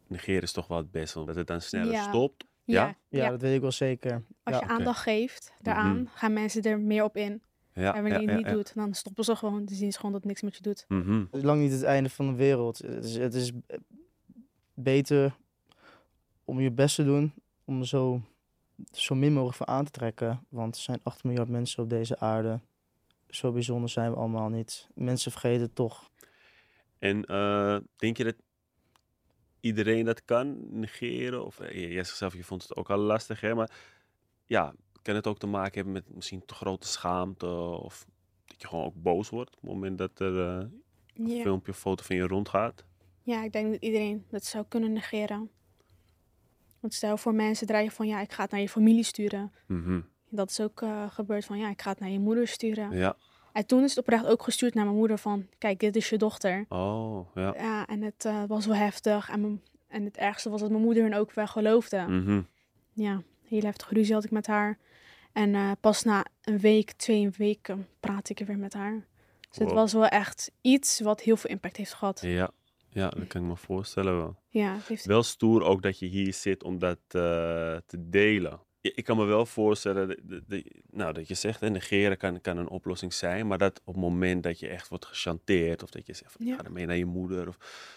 negeren 0.07 0.43
is 0.43 0.53
toch 0.53 0.67
wel 0.67 0.79
het 0.79 0.91
beste. 0.91 1.25
Dat 1.25 1.35
het 1.35 1.47
dan 1.47 1.61
sneller 1.61 1.93
Ja. 1.93 2.03
stopt. 2.09 2.45
Ja? 2.65 2.87
Ja, 2.87 2.97
ja. 3.09 3.31
dat 3.31 3.41
weet 3.41 3.55
ik 3.55 3.61
wel 3.61 3.73
zeker. 3.73 4.23
Als 4.43 4.55
ja. 4.59 4.61
je 4.61 4.69
aandacht 4.69 5.03
geeft 5.03 5.53
daaraan, 5.61 5.97
Mhm. 6.03 6.07
gaan 6.15 6.33
mensen 6.33 6.63
er 6.63 6.81
meer 6.81 7.05
op 7.05 7.17
in. 7.17 7.43
Ja, 7.73 7.95
en 7.95 8.03
wanneer 8.03 8.13
ja, 8.13 8.21
je 8.21 8.27
het 8.27 8.37
niet 8.37 8.47
ja. 8.47 8.53
doet, 8.53 8.75
dan 8.75 8.95
stoppen 8.95 9.25
ze 9.25 9.37
gewoon. 9.37 9.65
Dan 9.65 9.75
zien 9.77 9.93
ze 9.93 9.99
gewoon 9.99 10.13
dat 10.13 10.25
niks 10.25 10.43
met 10.43 10.57
je 10.57 10.63
doet. 10.63 10.85
Mhm. 10.89 11.19
Het 11.21 11.35
is 11.35 11.43
lang 11.43 11.61
niet 11.61 11.73
het 11.73 11.83
einde 11.83 12.11
van 12.11 12.27
de 12.27 12.35
wereld. 12.35 12.79
Het 12.79 13.05
is, 13.05 13.17
het 13.17 13.35
is 13.35 13.53
beter 14.75 15.37
om 16.45 16.61
je 16.61 16.71
best 16.71 16.95
te 16.95 17.05
doen 17.05 17.33
om 17.69 17.85
zo, 17.85 18.21
zo 18.93 19.15
min 19.15 19.33
mogelijk 19.33 19.57
van 19.57 19.69
aan 19.69 19.85
te 19.85 19.91
trekken. 19.91 20.47
Want 20.49 20.77
er 20.77 20.83
zijn 20.83 21.01
8 21.03 21.25
miljard 21.25 21.49
mensen 21.49 21.83
op 21.83 21.91
deze 21.91 22.19
aarde. 22.19 22.61
Zo 23.29 23.53
bijzonder 23.53 23.91
zijn 23.91 24.11
we 24.11 24.17
allemaal 24.17 24.49
niet. 24.49 24.89
Mensen 24.95 25.31
vergeten 25.31 25.63
het 25.63 25.75
toch. 25.75 26.11
En 26.99 27.25
eh, 27.25 27.77
denk 27.97 28.17
je 28.17 28.25
dat 28.25 28.37
iedereen 29.61 30.05
dat 30.05 30.25
kan 30.25 30.79
negeren? 30.79 31.45
Of 31.45 31.61
eh, 31.61 31.93
jij 31.93 32.05
zegt 32.05 32.17
zelf, 32.17 32.35
je 32.35 32.45
vond 32.45 32.63
het 32.63 32.77
ook 32.77 32.91
al 32.91 32.99
lastig, 32.99 33.41
hè? 33.41 33.55
Maar 33.55 33.71
ja, 34.45 34.75
kan 35.03 35.15
het 35.15 35.27
ook 35.27 35.39
te 35.39 35.47
maken 35.47 35.75
hebben 35.75 35.93
met 35.93 36.15
misschien 36.15 36.45
te 36.45 36.55
grote 36.55 36.87
schaamte? 36.87 37.47
Of 37.83 38.07
dat 38.45 38.61
je 38.61 38.69
gewoon 38.69 38.85
ook 38.85 39.03
boos 39.03 39.29
wordt 39.29 39.57
op 39.57 39.61
het 39.61 39.71
moment 39.71 39.99
dat 39.99 40.21
er 40.21 40.47
eh, 40.47 40.67
een 41.15 41.43
filmpje 41.43 41.73
of 41.73 41.79
foto 41.79 42.05
van 42.05 42.17
je 42.17 42.27
rondgaat? 42.27 42.87
ja, 43.29 43.45
ik 43.45 43.53
denk 43.53 43.73
dat 43.73 43.83
iedereen 43.83 44.25
dat 44.31 44.45
zou 44.45 44.65
kunnen 44.69 44.93
negeren. 44.93 45.51
Want 46.81 46.95
stel 46.95 47.17
voor 47.17 47.35
mensen 47.35 47.67
dreigen 47.67 47.93
van, 47.93 48.07
ja, 48.07 48.21
ik 48.21 48.33
ga 48.33 48.43
het 48.43 48.51
naar 48.51 48.61
je 48.61 48.69
familie 48.69 49.03
sturen. 49.05 49.53
Mhm. 49.67 50.01
Dat 50.29 50.51
is 50.51 50.61
ook 50.61 50.83
eh, 50.83 51.11
gebeurd 51.11 51.45
van, 51.45 51.59
ja, 51.59 51.69
ik 51.71 51.83
ga 51.83 51.91
het 51.91 52.01
naar 52.01 52.09
je 52.11 52.19
moeder 52.19 52.49
sturen. 52.49 52.91
Ja. 52.97 53.17
En 53.53 53.67
toen 53.67 53.83
is 53.83 53.91
het 53.91 53.99
oprecht 53.99 54.27
ook 54.27 54.43
gestuurd 54.43 54.75
naar 54.75 54.85
mijn 54.85 54.97
moeder 54.97 55.19
van, 55.19 55.47
kijk, 55.59 55.81
dit 55.81 55.97
is 55.97 56.09
je 56.09 56.17
dochter. 56.19 56.65
Oh, 56.69 57.35
ja. 57.35 57.55
Ja, 57.57 57.87
en 57.87 58.03
het 58.03 58.25
eh, 58.25 58.43
was 58.49 58.67
wel 58.67 58.77
heftig. 58.77 59.29
En, 59.31 59.41
mijn- 59.41 59.63
en 59.89 60.05
het 60.05 60.17
ergste 60.17 60.51
was 60.51 60.61
dat 60.61 60.71
mijn 60.71 60.83
moeder 60.83 61.03
hen 61.03 61.13
ook 61.13 61.33
wel 61.33 61.47
geloofde. 61.47 62.05
Mhm. 62.09 62.43
Ja, 62.93 63.23
heel 63.49 63.61
heftige 63.63 63.95
ruzie 63.95 64.15
had 64.15 64.25
ik 64.25 64.31
met 64.31 64.47
haar. 64.47 64.79
En 65.33 65.55
eh, 65.55 65.71
pas 65.81 66.03
na 66.03 66.25
een 66.43 66.59
week, 66.59 66.93
twee 66.93 67.31
weken, 67.37 67.87
praat 68.01 68.29
ik 68.29 68.41
er 68.41 68.47
weer 68.47 68.59
met 68.59 68.73
haar. 68.75 69.07
Dus 69.49 69.59
het 69.59 69.73
was 69.73 69.93
wel 69.93 70.07
echt 70.07 70.51
iets 70.61 71.01
wat 71.01 71.21
heel 71.21 71.37
veel 71.37 71.51
impact 71.51 71.77
heeft 71.77 71.95
gehad. 71.95 72.21
Ja. 72.23 72.51
Ja, 72.91 73.09
dat 73.09 73.27
kan 73.27 73.43
ik 73.43 73.49
me 73.49 73.57
voorstellen 73.57 74.17
wel. 74.17 74.37
Ja, 74.49 74.75
het 74.75 74.87
heeft... 74.89 75.05
Wel 75.05 75.23
stoer 75.23 75.63
ook 75.63 75.83
dat 75.83 75.99
je 75.99 76.07
hier 76.07 76.33
zit 76.35 76.63
om 76.63 76.79
dat 76.79 76.99
eh, 77.09 77.21
te 77.87 78.09
delen. 78.09 78.61
Ja, 78.81 78.91
Ik 78.95 79.05
kan 79.05 79.17
me 79.17 79.25
wel 79.25 79.47
voorstellen 79.47 80.09
dat, 80.09 80.19
dat- 80.23 80.43
dat- 80.47 80.63
nou, 80.91 81.13
dat 81.13 81.29
je 81.29 81.35
zegt, 81.35 81.61
hè, 81.61 81.71
negeren 81.71 82.17
kan, 82.17 82.41
kan 82.41 82.57
een 82.57 82.69
oplossing 82.69 83.13
zijn. 83.13 83.47
Maar 83.47 83.59
dat 83.59 83.81
op 83.85 83.95
het 83.95 84.03
moment 84.03 84.43
dat 84.43 84.59
je 84.59 84.69
echt 84.69 84.89
wordt 84.89 85.07
gechanteerd. 85.07 85.83
Of 85.83 85.91
dat 85.91 86.07
je 86.07 86.13
zegt, 86.15 86.33
van, 86.33 86.47
Ja. 86.47 86.57
ga 86.57 86.65
ermee 86.65 86.87
naar 86.87 86.97
je 86.97 87.05
moeder. 87.05 87.49
Of 87.49 87.57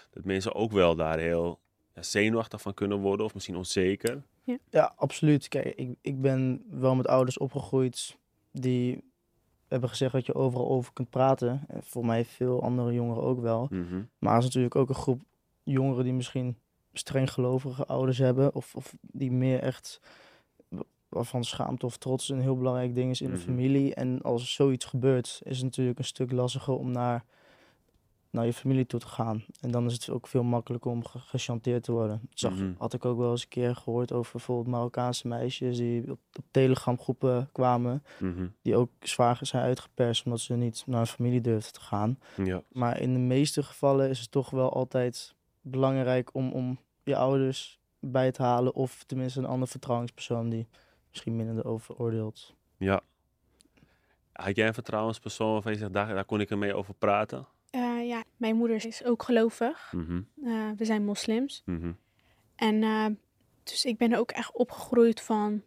dat 0.09 0.25
mensen 0.25 0.53
ook 0.55 0.71
wel 0.71 0.95
daar 0.95 1.19
heel 1.19 1.59
ja, 1.95 2.03
zenuwachtig 2.03 2.61
van 2.61 2.73
kunnen 2.73 2.97
worden. 2.99 3.25
Of 3.25 3.33
misschien 3.33 3.55
onzeker. 3.55 4.23
Ja, 4.69 4.93
absoluut. 4.95 5.47
Kijk, 5.47 5.65
ik, 5.75 5.89
ik 6.01 6.21
ben 6.21 6.63
wel 6.69 6.95
met 6.95 7.07
ouders 7.07 7.37
opgegroeid 7.37 8.17
die 8.51 9.03
hebben 9.71 9.89
gezegd 9.89 10.11
dat 10.13 10.25
je 10.25 10.35
overal 10.35 10.69
over 10.69 10.93
kunt 10.93 11.09
praten. 11.09 11.63
En 11.67 11.83
voor 11.83 12.05
mij 12.05 12.25
veel 12.25 12.61
andere 12.63 12.93
jongeren 12.93 13.23
ook 13.23 13.39
wel. 13.41 13.67
Mhm. 13.69 14.01
Maar 14.19 14.31
er 14.33 14.39
is 14.39 14.43
natuurlijk 14.45 14.75
ook 14.75 14.89
een 14.89 14.95
groep 14.95 15.21
jongeren 15.63 16.03
die 16.03 16.13
misschien 16.13 16.57
streng 16.93 17.31
gelovige 17.33 17.85
ouders 17.85 18.17
hebben. 18.17 18.55
Of, 18.55 18.75
of 18.75 18.95
die 19.01 19.31
meer 19.31 19.59
echt 19.59 20.01
wa- 20.69 20.83
waarvan 21.09 21.43
schaamte 21.43 21.85
of 21.85 21.97
trots 21.97 22.29
een 22.29 22.41
heel 22.41 22.57
belangrijk 22.57 22.95
ding 22.95 23.09
is 23.11 23.21
in 23.21 23.27
Mhm. 23.29 23.37
de 23.37 23.43
familie. 23.43 23.95
En 23.95 24.21
als 24.21 24.53
zoiets 24.53 24.85
gebeurt, 24.85 25.41
is 25.43 25.55
het 25.55 25.65
natuurlijk 25.65 25.99
een 25.99 26.05
stuk 26.05 26.31
lastiger 26.31 26.73
om 26.77 26.91
naar, 26.91 27.23
naar 28.31 28.45
je 28.45 28.53
familie 28.53 28.85
toe 28.85 28.99
te 28.99 29.07
gaan. 29.07 29.45
En 29.59 29.71
dan 29.71 29.85
is 29.85 29.93
het 29.93 30.09
ook 30.09 30.27
veel 30.27 30.43
makkelijker 30.43 30.91
om 30.91 31.05
ge- 31.05 31.19
gechanteerd 31.19 31.83
te 31.83 31.91
worden. 31.91 32.19
Dat 32.29 32.39
zag, 32.39 32.53
Mhm. 32.53 32.71
had 32.77 32.93
ik 32.93 33.05
ook 33.05 33.17
wel 33.17 33.31
eens 33.31 33.41
een 33.43 33.47
keer 33.49 33.75
gehoord 33.75 34.11
over 34.11 34.31
bijvoorbeeld 34.31 34.67
Marokkaanse 34.67 35.27
meisjes 35.27 35.77
die 35.77 36.01
op, 36.11 36.19
op 36.37 36.45
Telegram 36.51 36.99
groepen 36.99 37.49
kwamen. 37.51 38.03
Mhm. 38.19 38.47
Die 38.61 38.75
ook 38.75 38.89
zwaar 38.99 39.37
zijn 39.41 39.63
uitgeperst 39.63 40.25
omdat 40.25 40.39
ze 40.39 40.53
niet 40.53 40.83
naar 40.85 40.97
hun 40.97 41.07
familie 41.07 41.41
durfden 41.41 41.73
te 41.73 41.81
gaan. 41.81 42.19
Ja. 42.43 42.61
Maar 42.71 42.99
in 43.01 43.13
de 43.13 43.19
meeste 43.19 43.63
gevallen 43.63 44.09
is 44.09 44.19
het 44.19 44.31
toch 44.31 44.49
wel 44.49 44.73
altijd 44.73 45.35
belangrijk 45.61 46.29
om, 46.33 46.51
om 46.51 46.79
je 47.03 47.15
ouders 47.15 47.79
bij 47.99 48.31
te 48.31 48.41
halen. 48.43 48.73
Of 48.73 49.03
tenminste 49.03 49.39
een 49.39 49.45
andere 49.45 49.71
vertrouwenspersoon 49.71 50.49
die 50.49 50.67
misschien 51.09 51.35
minder 51.35 51.57
erover 51.57 51.95
oordeelt. 51.97 52.53
ja. 52.77 53.01
Had 54.31 54.55
jij 54.55 54.67
een 54.67 54.73
vertrouwenspersoon 54.73 55.51
waarvan 55.53 55.71
je 55.71 55.77
zegt, 55.77 55.93
daar, 55.93 56.13
daar 56.13 56.25
kon 56.25 56.39
ik 56.39 56.49
ermee 56.49 56.73
over 56.75 56.93
praten? 56.93 57.45
Ja, 58.11 58.23
mijn 58.37 58.55
moeder 58.55 58.85
is 58.85 59.03
ook 59.03 59.23
gelovig. 59.23 59.91
Mhm. 59.91 60.21
Eh, 60.43 60.69
we 60.77 60.85
zijn 60.85 61.05
moslims. 61.05 61.61
Mhm. 61.65 61.91
En 62.55 62.83
eh, 62.83 63.05
dus 63.63 63.85
ik 63.85 63.97
ben 63.97 64.11
er 64.11 64.19
ook 64.19 64.31
echt 64.31 64.51
opgegroeid 64.53 65.21
van, 65.21 65.61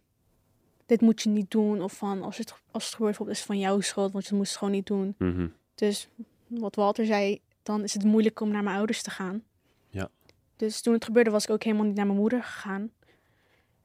dit 0.86 1.00
moet 1.00 1.22
je 1.22 1.28
niet 1.28 1.50
doen. 1.50 1.82
Of 1.82 1.92
van, 1.92 2.22
als 2.22 2.38
het, 2.38 2.54
als 2.70 2.84
het 2.84 2.94
gebeurt, 2.94 3.20
is 3.20 3.26
het 3.26 3.46
van 3.46 3.58
jouw 3.58 3.80
schuld, 3.80 4.12
want 4.12 4.26
je 4.26 4.34
moest 4.34 4.48
het 4.48 4.58
gewoon 4.58 4.74
niet 4.74 4.86
doen. 4.86 5.14
Mhm. 5.18 5.48
Dus 5.74 6.08
wat 6.46 6.74
Walter 6.74 7.06
zei, 7.06 7.40
dan 7.62 7.82
is 7.82 7.92
het 7.92 8.04
moeilijk 8.04 8.40
om 8.40 8.48
naar 8.48 8.62
mijn 8.62 8.76
ouders 8.76 9.02
te 9.02 9.10
gaan. 9.10 9.42
Ja. 9.90 10.10
Dus 10.56 10.80
toen 10.80 10.94
het 10.94 11.04
gebeurde, 11.04 11.30
was 11.30 11.44
ik 11.44 11.50
ook 11.50 11.62
helemaal 11.62 11.86
niet 11.86 11.96
naar 11.96 12.06
mijn 12.06 12.18
moeder 12.18 12.42
gegaan. 12.42 12.92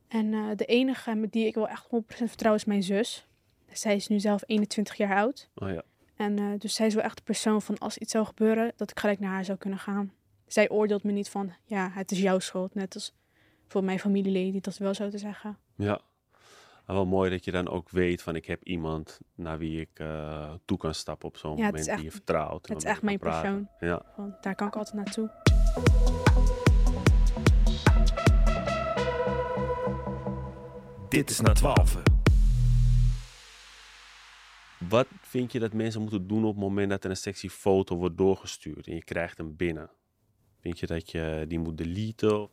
En 0.08 0.34
eh, 0.34 0.50
de 0.56 0.66
enige 0.66 1.16
met 1.16 1.32
die 1.32 1.46
ik 1.46 1.56
wel 1.56 1.68
echt 1.68 1.86
100% 1.86 1.88
vertrouw 2.08 2.54
is 2.54 2.66
mijn 2.66 2.84
zus. 2.84 3.28
Zij 3.72 3.96
is 3.96 4.08
nu 4.08 4.20
zelf 4.20 4.44
21 4.46 4.96
jaar 4.96 5.16
oud. 5.16 5.50
Oh 5.56 5.70
ja. 5.70 5.84
En 6.20 6.40
eh, 6.40 6.46
dus 6.58 6.74
zij 6.74 6.86
is 6.88 6.94
wel 6.94 7.04
echt 7.04 7.18
de 7.18 7.24
persoon 7.24 7.62
van 7.62 7.78
als 7.78 7.98
iets 7.98 8.12
zou 8.12 8.26
gebeuren, 8.26 8.72
dat 8.76 8.92
ik 8.92 9.00
gelijk 9.00 9.20
naar 9.20 9.32
haar 9.32 9.46
zou 9.46 9.58
kunnen 9.58 9.80
gaan. 9.80 10.14
Zij 10.48 10.70
oordeelt 10.70 11.04
me 11.04 11.12
niet 11.12 11.30
van, 11.30 11.54
ja, 11.64 11.90
het 11.94 12.12
is 12.12 12.20
jouw 12.20 12.40
schuld. 12.40 12.76
Net 12.76 12.94
als 12.94 13.14
voor 13.68 13.84
mijn 13.84 14.00
familieleden 14.00 14.52
die 14.52 14.62
dat 14.62 14.78
wel 14.78 14.94
zo 14.94 15.10
te 15.10 15.18
zeggen. 15.18 15.58
Ja. 15.76 16.02
En 16.86 16.94
wel 16.96 17.06
mooi 17.06 17.30
dat 17.30 17.46
je 17.46 17.52
dan 17.52 17.70
ook 17.70 17.90
weet 17.90 18.22
van 18.22 18.36
ik 18.36 18.46
heb 18.46 18.64
iemand 18.64 19.20
naar 19.36 19.58
wie 19.58 19.82
ik 19.82 19.90
eh, 19.94 20.54
toe 20.66 20.78
kan 20.78 20.94
stappen 20.94 21.28
op 21.28 21.38
zo'n 21.38 21.58
Ja, 21.58 21.64
moment 21.64 21.76
is 21.76 21.84
die 21.84 21.94
echt- 21.94 22.04
je 22.04 22.12
vertrouwt. 22.12 22.68
het 22.68 22.78
is 22.78 22.84
echt 22.84 23.02
mijn 23.02 23.20
praten. 23.20 23.68
persoon. 23.80 23.90
Ja. 23.90 24.06
Want 24.16 24.44
daar 24.44 24.56
kan 24.56 24.68
ik 24.68 24.76
altijd 24.76 24.96
naartoe. 24.96 25.32
Dit 31.10 31.30
is 31.30 31.40
na 31.42 31.54
12. 31.54 31.98
Wat 34.90 35.08
vind 35.30 35.52
je 35.52 35.60
dat 35.60 35.74
mensen 35.74 36.02
moeten 36.02 36.28
doen 36.28 36.44
op 36.46 36.54
het 36.56 36.64
moment 36.64 36.90
dat 36.90 37.04
er 37.04 37.10
een 37.10 37.18
sectie 37.18 37.50
foto 37.50 37.96
wordt 37.96 38.18
doorgestuurd 38.18 38.88
en 38.88 38.94
je 38.96 39.04
krijgt 39.04 39.38
hem 39.38 39.56
binnen? 39.56 39.90
Vind 40.60 40.80
je 40.80 40.88
dat 40.88 41.12
je 41.12 41.46
die 41.48 41.60
moet 41.60 41.78
deleten? 41.78 42.50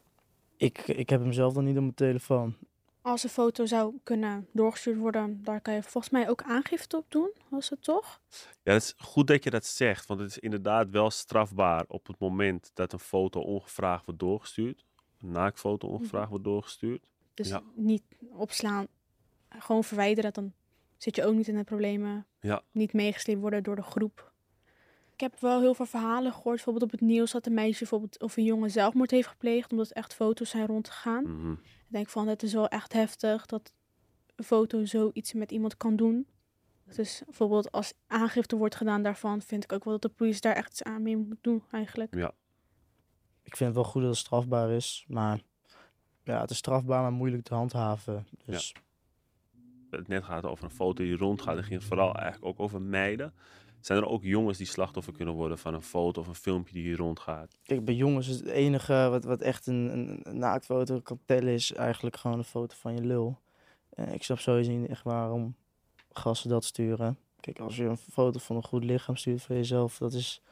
Ik, 0.57 0.79
ik 0.79 1.09
heb 1.11 1.21
hem 1.21 1.33
zelf 1.33 1.53
dan 1.55 1.65
niet 1.65 1.77
op 1.77 1.83
mijn 1.83 1.95
telefoon. 1.95 2.57
Als 3.01 3.23
een 3.23 3.29
foto 3.31 3.67
zou 3.67 3.95
kunnen 4.03 4.49
doorgestuurd 4.53 4.99
worden, 4.99 5.43
daar 5.43 5.61
kan 5.61 5.75
je 5.75 5.83
volgens 5.83 6.13
mij 6.13 6.29
ook 6.29 6.43
aangifte 6.43 6.97
op 6.97 7.05
doen, 7.09 7.31
was 7.49 7.69
het 7.71 7.83
toch? 7.83 8.21
Ja, 8.63 8.73
het 8.73 8.83
is 8.83 8.95
goed 8.99 9.27
dat 9.27 9.45
je 9.45 9.51
dat 9.51 9.65
zegt, 9.65 10.07
want 10.07 10.21
het 10.21 10.31
is 10.31 10.39
inderdaad 10.39 10.91
wel 10.91 11.11
strafbaar 11.11 11.85
op 11.89 12.07
het 12.07 12.19
moment 12.19 12.71
dat 12.75 12.93
een 12.93 12.99
foto 12.99 13.41
ongevraagd 13.41 14.05
wordt 14.07 14.21
doorgestuurd. 14.21 14.85
Een 15.21 15.31
naaktfoto 15.31 15.89
ongevraagd 15.89 16.29
wordt 16.29 16.45
doorgestuurd. 16.45 17.07
Dus 17.35 17.49
Ja. 17.49 17.63
niet 17.75 18.03
opslaan, 18.33 18.87
gewoon 19.49 19.85
verwijderen, 19.85 20.33
dan 20.33 20.53
zit 20.97 21.17
je 21.17 21.25
ook 21.25 21.35
niet 21.35 21.49
in 21.49 21.57
de 21.57 21.65
problemen. 21.65 22.27
Ja. 22.41 22.63
Niet 22.71 22.93
meegesleept 22.93 23.41
worden 23.41 23.63
door 23.63 23.77
de 23.77 23.83
groep. 23.83 24.33
Ik 25.13 25.21
heb 25.21 25.41
wel 25.41 25.61
heel 25.61 25.75
veel 25.75 25.87
verhalen 25.87 26.33
gehoord, 26.33 26.55
bijvoorbeeld 26.55 26.85
op 26.85 26.91
het 26.91 27.01
nieuws 27.01 27.31
dat 27.33 27.47
een 27.47 27.55
meisje 27.55 27.79
bijvoorbeeld 27.79 28.23
of 28.23 28.37
een 28.37 28.45
jongen 28.45 28.71
zelfmoord 28.71 29.11
heeft 29.11 29.29
gepleegd, 29.29 29.71
omdat 29.71 29.91
echt 29.91 30.15
foto's 30.15 30.51
zijn 30.51 30.67
rondgegaan. 30.67 31.23
Mhm. 31.23 31.53
Ik 31.53 31.93
denk 31.93 32.09
van, 32.09 32.29
het 32.29 32.43
is 32.43 32.53
wel 32.53 32.69
echt 32.69 32.93
heftig 32.93 33.47
dat 33.47 33.73
een 34.35 34.45
foto 34.45 34.85
zoiets 34.85 35.33
met 35.33 35.51
iemand 35.51 35.77
kan 35.77 35.97
doen. 35.97 36.27
Dus 36.95 37.23
bijvoorbeeld 37.25 37.73
als 37.73 37.93
aangifte 38.07 38.57
wordt 38.57 38.75
gedaan 38.75 39.03
daarvan, 39.03 39.43
vind 39.43 39.65
ik 39.65 39.73
ook 39.73 39.85
wel 39.85 39.93
dat 39.93 40.03
de 40.03 40.17
politie 40.17 40.41
daar 40.41 40.55
echt 40.55 40.71
iets 40.71 40.83
aan 40.83 41.03
mee 41.03 41.17
moet 41.17 41.39
doen 41.41 41.63
eigenlijk. 41.71 42.15
Ik 43.43 43.57
vind 43.57 43.75
het 43.75 43.75
wel 43.75 43.93
goed 43.93 44.03
dat 44.03 44.11
het 44.11 44.21
strafbaar 44.21 44.71
is, 44.71 45.05
maar 45.09 45.41
ja, 46.25 46.41
het 46.41 46.51
is 46.51 46.57
strafbaar, 46.57 47.03
maar 47.03 47.13
moeilijk 47.13 47.43
te 47.43 47.55
handhaven. 47.55 48.27
Dus 48.45 48.75
Het 49.91 50.09
net 50.09 50.25
gaat 50.25 50.45
over 50.45 50.65
een 50.65 50.71
foto 50.71 51.05
die 51.05 51.17
rondgaat. 51.17 51.55
Dan 51.55 51.65
ging 51.65 51.79
het 51.79 51.89
vooral 51.89 52.15
eigenlijk 52.15 52.47
ook 52.47 52.61
over 52.61 52.83
meiden. 52.83 53.33
Zijn 53.81 53.99
er 53.99 54.09
ook 54.09 54.23
jongens 54.23 54.59
die 54.59 54.67
slachtoffer 54.67 55.13
kunnen 55.13 55.35
worden 55.35 55.59
van 55.59 55.75
een 55.75 55.83
foto 55.83 56.21
of 56.21 56.27
een 56.27 56.35
filmpje 56.35 56.73
die 56.73 56.83
hier 56.83 56.97
rondgaat? 56.97 57.57
kijk, 57.63 57.85
bij 57.85 57.95
jongens 57.95 58.29
is 58.29 58.37
het 58.37 58.47
enige 58.47 59.09
wat, 59.11 59.25
wat 59.25 59.41
echt 59.41 59.67
een, 59.67 59.99
een, 60.25 60.39
naaktfoto 60.39 61.01
kan 61.01 61.21
tellen, 61.25 61.53
is 61.53 61.73
eigenlijk 61.73 62.17
gewoon 62.17 62.39
een 62.39 62.45
foto 62.45 62.75
van 62.79 62.95
je 62.95 63.05
lul. 63.05 63.39
En 63.91 64.13
ik 64.13 64.23
snap 64.23 64.39
sowieso 64.39 64.71
niet 64.73 64.91
echt 64.91 65.03
waarom 65.03 65.55
gasten 66.13 66.51
dat 66.51 66.65
sturen. 66.65 67.19
Kijk, 67.41 67.59
als 67.59 67.77
je 67.77 67.85
een 67.85 67.97
foto 67.97 68.39
van 68.39 68.57
een 68.57 68.65
goed 68.65 68.85
lichaam 68.85 69.17
stuurt 69.17 69.43
van 69.43 69.57
jezelf, 69.57 69.99
dat 69.99 70.13
is... 70.13 70.43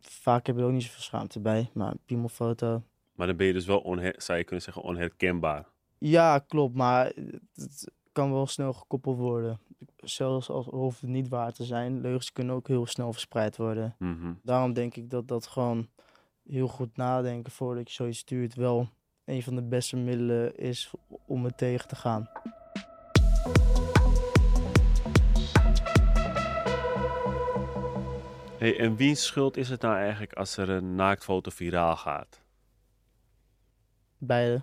Vaak 0.00 0.46
heb 0.46 0.56
je 0.56 0.60
er 0.60 0.66
ook 0.66 0.74
niet 0.74 0.82
zoveel 0.82 1.02
schaamte 1.02 1.40
bij, 1.40 1.70
maar 1.74 1.90
een 1.90 2.00
piemelfoto... 2.06 2.82
Maar 3.14 3.26
dan 3.26 3.36
ben 3.36 3.46
je 3.46 3.52
dus 3.52 3.66
wel, 3.66 3.78
onher- 3.78 4.22
zou 4.22 4.38
je 4.38 4.44
kunnen 4.44 4.64
zeggen, 4.64 4.82
onherkenbaar. 4.82 5.66
Ja, 5.98 6.38
klopt, 6.38 6.74
maar 6.74 7.12
het 7.54 7.92
kan 8.18 8.32
wel 8.32 8.46
snel 8.46 8.72
gekoppeld 8.72 9.18
worden. 9.18 9.60
Zelfs 9.96 10.50
als 10.50 10.66
hoeft 10.66 11.00
het 11.00 11.10
niet 11.10 11.28
waar 11.28 11.52
te 11.52 11.64
zijn, 11.64 12.00
leugens 12.00 12.32
kunnen 12.32 12.54
ook 12.54 12.68
heel 12.68 12.86
snel 12.86 13.12
verspreid 13.12 13.56
worden. 13.56 13.94
Mhm. 13.98 14.32
Daarom 14.42 14.72
denk 14.72 14.96
ik 14.96 15.10
dat 15.10 15.28
dat 15.28 15.46
gewoon 15.46 15.88
heel 16.48 16.68
goed 16.68 16.96
nadenken 16.96 17.52
voordat 17.52 17.88
je 17.88 17.94
zoiets 17.94 18.18
stuurt 18.18 18.54
wel 18.54 18.88
een 19.24 19.42
van 19.42 19.54
de 19.54 19.62
beste 19.62 19.96
middelen 19.96 20.56
is 20.56 20.92
om 21.26 21.44
het 21.44 21.58
tegen 21.58 21.88
te 21.88 21.96
gaan. 21.96 22.28
Hey, 28.58 28.78
en 28.78 28.96
wiens 28.96 29.26
schuld 29.26 29.56
is 29.56 29.68
het 29.68 29.80
nou 29.80 29.96
eigenlijk 29.96 30.32
als 30.32 30.56
er 30.56 30.68
een 30.68 30.94
naaktfoto 30.94 31.50
viraal 31.50 31.96
gaat? 31.96 32.42
Beide. 34.18 34.62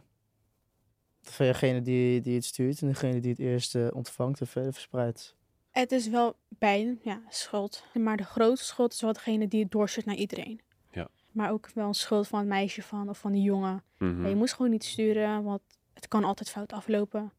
Van 1.29 1.45
degene 1.45 1.81
die, 1.81 2.21
die 2.21 2.35
het 2.35 2.45
stuurt 2.45 2.81
en 2.81 2.87
degene 2.87 3.19
die 3.19 3.31
het 3.31 3.39
eerst 3.39 3.91
ontvangt 3.91 4.39
en 4.39 4.47
verder 4.47 4.73
verspreidt. 4.73 5.35
Het 5.71 5.91
is 5.91 6.07
wel 6.09 6.35
beide, 6.47 6.97
ja, 7.01 7.21
schuld. 7.29 7.83
Maar 7.93 8.17
de 8.17 8.23
grootste 8.23 8.65
schuld 8.65 8.93
is 8.93 9.01
wel 9.01 9.13
degene 9.13 9.47
die 9.47 9.63
het 9.63 9.71
doorstuurt 9.71 10.05
naar 10.05 10.15
iedereen. 10.15 10.61
Ja. 10.91 11.07
Maar 11.31 11.51
ook 11.51 11.69
wel 11.73 11.87
een 11.87 11.93
schuld 11.93 12.27
van 12.27 12.39
het 12.39 12.47
meisje 12.47 12.81
van, 12.81 13.09
of 13.09 13.17
van 13.17 13.31
die 13.31 13.41
jongen. 13.41 13.83
Mhm. 13.97 14.21
Ja, 14.21 14.27
je 14.27 14.35
moest 14.35 14.53
gewoon 14.53 14.71
niet 14.71 14.83
sturen, 14.83 15.43
want 15.43 15.61
het 15.93 16.07
kan 16.07 16.23
altijd 16.23 16.49
fout 16.49 16.73
aflopen. 16.73 17.31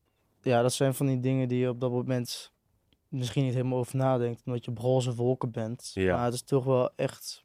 Ja, 0.43 0.63
dat 0.63 0.73
zijn 0.73 0.95
van 0.95 1.07
die 1.07 1.21
dingen 1.21 1.49
die 1.49 1.59
je 1.59 1.69
op 1.69 1.81
dat 1.81 1.91
moment 1.91 2.53
misschien 3.09 3.45
niet 3.45 3.55
helemaal 3.55 3.79
over 3.79 3.97
nadenkt, 3.97 4.43
omdat 4.45 4.65
je 4.65 4.71
op 4.71 4.79
roze 4.79 5.15
wolken 5.15 5.51
bent. 5.51 5.91
Ja. 5.95 6.17
Maar 6.17 6.25
het 6.25 6.35
is 6.35 6.43
toch 6.43 6.65
wel 6.65 6.91
echt. 6.97 7.45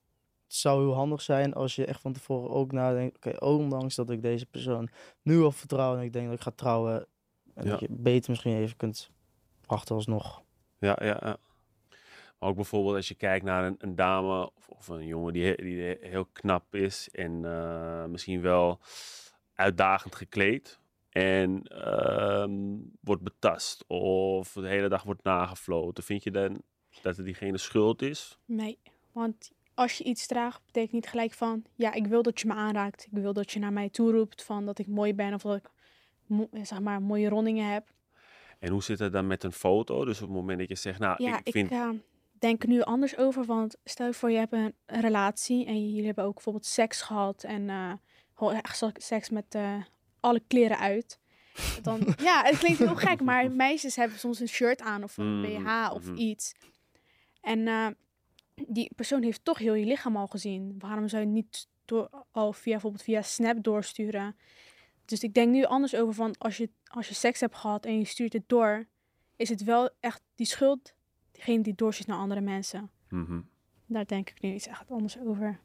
Het 0.52 0.60
zou 0.60 0.82
heel 0.84 0.94
handig 0.94 1.22
zijn 1.22 1.54
als 1.54 1.76
je 1.76 1.86
echt 1.86 2.02
van 2.02 2.14
tevoren 2.14 2.50
ook 2.50 2.72
nadenkt. 2.72 3.16
Oké, 3.16 3.46
ondanks 3.46 3.96
dat 3.96 4.10
ik 4.10 4.22
deze 4.22 4.46
persoon 4.46 4.90
nu 5.22 5.42
al 5.42 5.52
vertrouw 5.52 5.96
en 5.98 6.02
ik 6.04 6.14
denk 6.14 6.26
dat 6.26 6.36
ik 6.36 6.42
ga 6.42 6.52
trouwen. 6.56 7.06
En 7.54 7.64
Ja. 7.66 7.70
dat 7.72 7.80
je 7.80 7.88
beter 7.90 8.30
misschien 8.30 8.56
even 8.58 8.78
kunt 8.78 9.10
wachten 9.66 9.96
alsnog. 9.96 10.42
Ja, 10.80 10.98
ja, 11.02 11.18
ja. 11.22 11.38
Maar 12.40 12.50
ook 12.50 12.56
bijvoorbeeld 12.56 12.96
als 12.96 13.08
je 13.08 13.16
kijkt 13.16 13.46
naar 13.46 13.66
een, 13.66 13.76
een 13.78 13.96
dame 13.96 14.52
of, 14.56 14.70
of 14.70 14.88
een 14.88 15.06
jongen 15.06 15.34
die, 15.34 15.56
die 15.56 15.82
he- 15.82 15.98
heel 16.10 16.26
knap 16.26 16.76
is 16.76 17.10
en 17.12 17.46
eh, 17.46 18.06
misschien 18.06 18.42
wel 18.42 18.80
uitdagend 19.54 20.16
gekleed 20.16 20.80
en 21.10 21.64
ehm, 21.68 22.78
wordt 23.02 23.22
betast 23.22 23.84
of 23.88 24.52
de 24.54 24.68
hele 24.68 24.90
dag 24.90 25.04
wordt 25.04 25.24
nagefloten. 25.24 26.04
Vind 26.04 26.24
je 26.24 26.32
dan 26.32 26.62
dat 27.02 27.16
het 27.18 27.26
diegene 27.26 27.58
schuld 27.58 28.02
is? 28.02 28.38
Nee, 28.46 28.78
want 29.12 29.52
als 29.82 29.98
je 29.98 30.04
iets 30.04 30.28
draagt, 30.28 30.66
betekent 30.66 30.92
niet 30.92 31.08
gelijk 31.08 31.34
van... 31.34 31.64
Ja, 31.76 31.94
ik 31.94 32.08
wil 32.08 32.22
dat 32.22 32.40
je 32.40 32.48
me 32.48 32.54
aanraakt. 32.54 33.06
Ik 33.06 33.12
wil 33.12 33.34
dat 33.34 33.52
je 33.52 33.60
naar 33.60 33.74
mij 33.74 33.90
toe 33.90 34.12
roept 34.12 34.44
van 34.44 34.66
dat 34.66 34.80
ik 34.80 34.88
mooi 34.88 35.14
ben 35.14 35.34
of 35.34 35.42
dat 35.42 35.56
ik 35.56 35.70
mo- 36.26 36.50
zeg 36.62 36.80
maar, 36.80 37.02
mooie 37.02 37.30
rondingen 37.30 37.72
heb. 37.72 37.88
En 38.60 38.72
hoe 38.72 38.84
zit 38.84 39.00
het 39.00 39.12
dan 39.14 39.28
met 39.28 39.44
een 39.44 39.52
foto? 39.52 40.06
Dus 40.06 40.22
op 40.22 40.28
het 40.28 40.38
moment 40.38 40.60
dat 40.60 40.68
je 40.68 40.76
zegt, 40.76 41.00
nou, 41.00 41.24
Ja, 41.24 41.38
ik 41.38 41.48
ik, 41.48 41.54
vind... 41.54 41.72
eh, 41.72 41.90
denk 42.40 42.64
er 42.64 42.70
nu 42.70 42.82
anders 42.82 43.18
over. 43.18 43.46
Want 43.46 43.76
stel 43.84 44.06
je 44.08 44.14
voor, 44.14 44.32
je 44.32 44.38
hebt 44.38 44.54
een, 44.54 44.74
relatie 44.86 45.66
en 45.66 45.90
jullie 45.90 46.06
hebben 46.06 46.24
ook 46.24 46.34
bijvoorbeeld 46.34 46.66
seks 46.66 47.02
gehad. 47.02 47.44
En 47.44 47.70
eh, 47.70 47.94
gewoon 48.36 48.54
echt 48.54 48.84
seks 48.96 49.30
met 49.30 49.56
eh, 49.56 49.76
alle 50.20 50.42
kleren 50.48 50.78
uit. 50.80 51.20
Dan, 51.82 52.00
ja, 52.30 52.44
het 52.44 52.58
klinkt 52.58 52.80
heel 52.80 52.96
gek, 52.96 53.22
maar 53.22 53.52
meisjes 53.52 53.96
hebben 53.96 54.20
soms 54.20 54.40
een 54.40 54.48
shirt 54.50 54.82
aan 54.82 55.04
of 55.04 55.18
een 55.18 55.40
Mhm, 55.42 55.64
BH 55.64 55.94
of 55.94 56.06
mhm. 56.06 56.16
iets. 56.16 56.54
En 57.42 57.68
eh, 57.68 57.88
die 58.68 58.92
persoon 58.96 59.24
heeft 59.24 59.44
toch 59.44 59.58
heel 59.58 59.74
je 59.74 59.86
lichaam 59.86 60.18
al 60.18 60.28
gezien. 60.28 60.76
Waarom 60.80 61.08
zou 61.08 61.22
je 61.22 61.28
niet 61.28 61.68
door, 61.86 62.26
al 62.32 62.54
via 62.54 62.72
bijvoorbeeld 62.72 63.04
via 63.04 63.22
Snap 63.22 63.64
doorsturen? 63.64 64.36
Dus 65.06 65.24
ik 65.24 65.34
denk 65.34 65.52
nu 65.52 65.64
anders 65.64 65.96
over 65.96 66.14
van 66.14 66.36
als 66.38 66.58
je, 66.58 66.70
als 66.84 67.08
je 67.08 67.14
seks 67.14 67.40
hebt 67.40 67.56
gehad 67.56 67.86
en 67.86 67.98
je 67.98 68.06
stuurt 68.06 68.34
het 68.34 68.44
door, 68.48 68.88
is 69.36 69.50
het 69.50 69.64
wel 69.64 69.90
echt 70.00 70.22
die 70.36 70.46
schuld, 70.46 70.94
degene 71.32 71.62
die 71.62 71.72
het 71.72 71.78
doorstuurt 71.78 72.08
naar 72.08 72.18
andere 72.18 72.42
mensen. 72.42 72.92
Mhm. 73.10 73.42
Daar 73.86 74.06
denk 74.06 74.30
ik 74.30 74.42
nu 74.42 74.54
iets 74.54 74.68
echt 74.68 74.92
anders 74.92 75.20
over. 75.20 75.60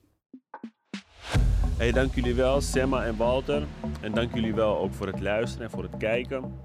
Hey, 1.76 1.92
dank 1.92 2.14
jullie 2.14 2.34
wel, 2.34 2.60
Semma 2.60 3.04
en 3.04 3.16
Walter. 3.16 3.66
En 4.00 4.12
dank 4.12 4.34
jullie 4.34 4.54
wel 4.54 4.78
ook 4.78 4.92
voor 4.92 5.06
het 5.06 5.20
luisteren 5.20 5.66
en 5.66 5.70
voor 5.70 5.82
het 5.82 5.96
kijken. 5.96 6.58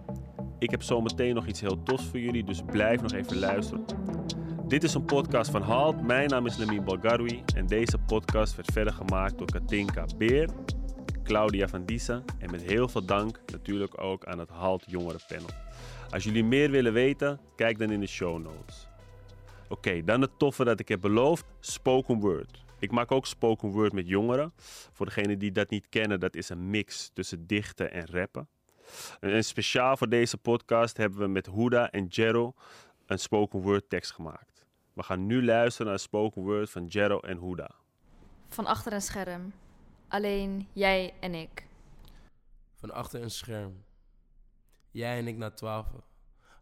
Ik 0.60 0.72
heb 0.72 0.82
zometeen 0.82 1.36
nog 1.36 1.48
iets 1.48 1.62
heel 1.62 1.84
tofs 1.84 2.06
voor 2.06 2.20
jullie, 2.20 2.44
dus 2.44 2.62
blijf 2.62 3.02
nog 3.02 3.12
even 3.12 3.38
luisteren. 3.38 3.86
Dit 4.72 4.84
is 4.84 4.94
een 4.94 5.06
podcast 5.06 5.52
van 5.52 5.62
Halt. 5.62 6.02
Mijn 6.02 6.30
naam 6.30 6.46
is 6.46 6.58
Lamin 6.58 6.84
Balgaroui 6.84 7.44
en 7.56 7.68
deze 7.68 7.98
podcast 7.98 8.56
werd 8.56 8.72
verder 8.72 8.94
gemaakt 8.94 9.38
door 9.38 9.52
Katinka 9.52 10.06
Beer, 10.18 10.50
Claudia 11.24 11.68
van 11.68 11.86
Diezen 11.86 12.24
en 12.40 12.52
met 12.52 12.62
heel 12.62 12.88
veel 12.88 13.06
dank 13.06 13.42
natuurlijk 13.52 14.02
ook 14.02 14.26
aan 14.26 14.40
het 14.40 14.50
Halt 14.50 14.84
Jongerenpanel. 14.88 15.50
Als 16.10 16.24
jullie 16.24 16.44
meer 16.44 16.72
willen 16.72 16.94
weten, 16.94 17.40
kijk 17.56 17.80
dan 17.80 17.92
in 17.92 18.00
de 18.00 18.08
show 18.08 18.42
notes. 18.42 18.88
Oké, 19.70 20.04
dan 20.04 20.22
het 20.22 20.40
toffe 20.40 20.64
dat 20.64 20.80
ik 20.80 20.88
heb 20.88 21.02
beloofd, 21.02 21.46
spoken 21.60 22.20
word. 22.20 22.64
Ik 22.80 22.92
maak 22.92 23.12
ook 23.12 23.26
spoken 23.26 23.70
word 23.70 23.94
met 23.94 24.08
jongeren. 24.08 24.54
Voor 24.92 25.06
degenen 25.06 25.40
die 25.40 25.52
dat 25.52 25.70
niet 25.70 25.90
kennen, 25.90 26.20
dat 26.20 26.36
is 26.36 26.50
een 26.50 26.70
mix 26.70 27.10
tussen 27.14 27.48
dichten 27.48 27.92
en 27.92 28.06
rappen. 28.06 28.48
En 29.20 29.44
speciaal 29.44 29.98
voor 29.98 30.10
deze 30.10 30.38
podcast 30.38 30.98
hebben 30.98 31.20
we 31.20 31.28
met 31.28 31.46
Huda 31.46 31.92
en 31.92 32.06
Jero 32.06 32.54
een 33.06 33.20
spoken 33.20 33.62
word 33.62 33.90
tekst 33.90 34.12
gemaakt. 34.12 34.51
We 34.94 35.04
gaan 35.04 35.26
nu 35.26 35.46
luisteren 35.46 35.88
naar 35.88 36.00
spoken 36.00 36.42
word 36.42 36.70
van 36.70 36.86
Jero 36.86 37.20
en 37.20 37.38
Huda. 37.38 37.72
Van 38.48 38.66
achter 38.66 38.94
een 38.94 39.02
scherm. 39.02 39.54
Alleen 40.08 40.68
jij 40.74 41.14
en 41.20 41.36
ik. 41.36 41.68
Van 42.76 42.92
achter 42.92 43.22
een 43.22 43.32
scherm. 43.32 43.84
Jij 44.92 45.18
en 45.18 45.28
ik 45.28 45.38
na 45.38 45.52
twaalf. 45.52 45.88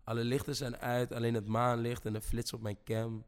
Alle 0.03 0.24
lichten 0.24 0.55
zijn 0.55 0.77
uit, 0.77 1.13
alleen 1.13 1.33
het 1.33 1.48
maanlicht 1.48 2.05
en 2.05 2.13
de 2.13 2.21
flits 2.21 2.53
op 2.53 2.62
mijn 2.62 2.77
cam. 2.83 3.25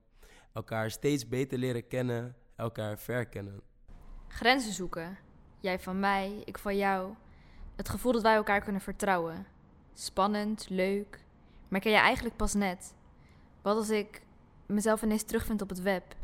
Elkaar 0.54 0.92
steeds 0.92 1.28
beter 1.28 1.58
leren 1.58 1.88
kennen, 1.88 2.36
elkaar 2.56 3.00
verkennen. 3.00 3.62
Grenzen 4.28 4.74
zoeken. 4.74 5.18
Jij 5.60 5.80
van 5.80 6.00
mij, 6.00 6.42
ik 6.46 6.58
van 6.58 6.78
jou. 6.78 7.14
Het 7.76 7.90
gevoel 7.90 8.12
dat 8.12 8.22
wij 8.22 8.36
elkaar 8.36 8.62
kunnen 8.62 8.82
vertrouwen. 8.82 9.46
Spannend, 9.94 10.70
leuk. 10.70 11.24
Maar 11.68 11.80
ken 11.80 11.92
je 11.92 11.98
eigenlijk 11.98 12.36
pas 12.36 12.54
net. 12.54 12.96
Wat 13.62 13.76
als 13.76 13.90
ik 13.90 14.22
mezelf 14.74 15.02
ineens 15.02 15.24
terugvind 15.24 15.62
op 15.62 15.70
het 15.70 15.82
web? 15.82 16.16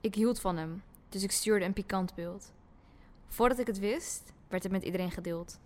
Ik 0.00 0.14
hield 0.14 0.40
van 0.40 0.56
hem, 0.56 0.82
dus 1.08 1.22
ik 1.22 1.30
stuurde 1.30 1.64
een 1.64 1.72
pikant 1.72 2.14
beeld. 2.14 2.52
Voordat 3.28 3.58
ik 3.58 3.66
het 3.66 3.78
wist, 3.78 4.32
werd 4.48 4.62
het 4.62 4.72
met 4.72 4.82
iedereen 4.82 5.10
gedeeld. 5.10 5.58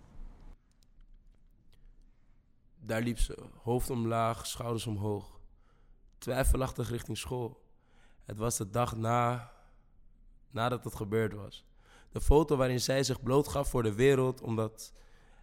Daar 2.79 3.01
liep 3.01 3.19
ze, 3.19 3.37
hoofd 3.63 3.89
omlaag, 3.89 4.47
schouders 4.47 4.87
omhoog. 4.87 5.39
Twijfelachtig 6.17 6.89
richting 6.89 7.17
school. 7.17 7.61
Het 8.25 8.37
was 8.37 8.57
de 8.57 8.69
dag 8.69 8.95
na, 8.95 9.51
nadat 10.51 10.83
het 10.83 10.95
gebeurd 10.95 11.33
was. 11.33 11.65
De 12.11 12.21
foto 12.21 12.55
waarin 12.55 12.79
zij 12.79 13.03
zich 13.03 13.23
blootgaf 13.23 13.69
voor 13.69 13.83
de 13.83 13.93
wereld 13.93 14.41
omdat 14.41 14.93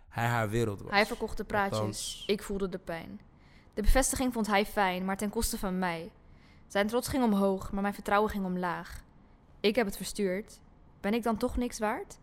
hij 0.08 0.26
haar 0.26 0.48
wereld 0.50 0.80
was. 0.80 0.90
Hij 0.90 1.06
verkocht 1.06 1.36
de 1.36 1.44
praatjes, 1.44 1.78
Althans. 1.78 2.24
ik 2.26 2.42
voelde 2.42 2.68
de 2.68 2.78
pijn. 2.78 3.20
De 3.74 3.82
bevestiging 3.82 4.32
vond 4.32 4.46
hij 4.46 4.66
fijn, 4.66 5.04
maar 5.04 5.16
ten 5.16 5.30
koste 5.30 5.58
van 5.58 5.78
mij. 5.78 6.10
Zijn 6.68 6.86
trots 6.86 7.08
ging 7.08 7.24
omhoog, 7.24 7.72
maar 7.72 7.82
mijn 7.82 7.94
vertrouwen 7.94 8.30
ging 8.30 8.44
omlaag. 8.44 9.02
Ik 9.60 9.74
heb 9.76 9.86
het 9.86 9.96
verstuurd. 9.96 10.60
Ben 11.00 11.14
ik 11.14 11.22
dan 11.22 11.36
toch 11.36 11.56
niks 11.56 11.78
waard? 11.78 12.18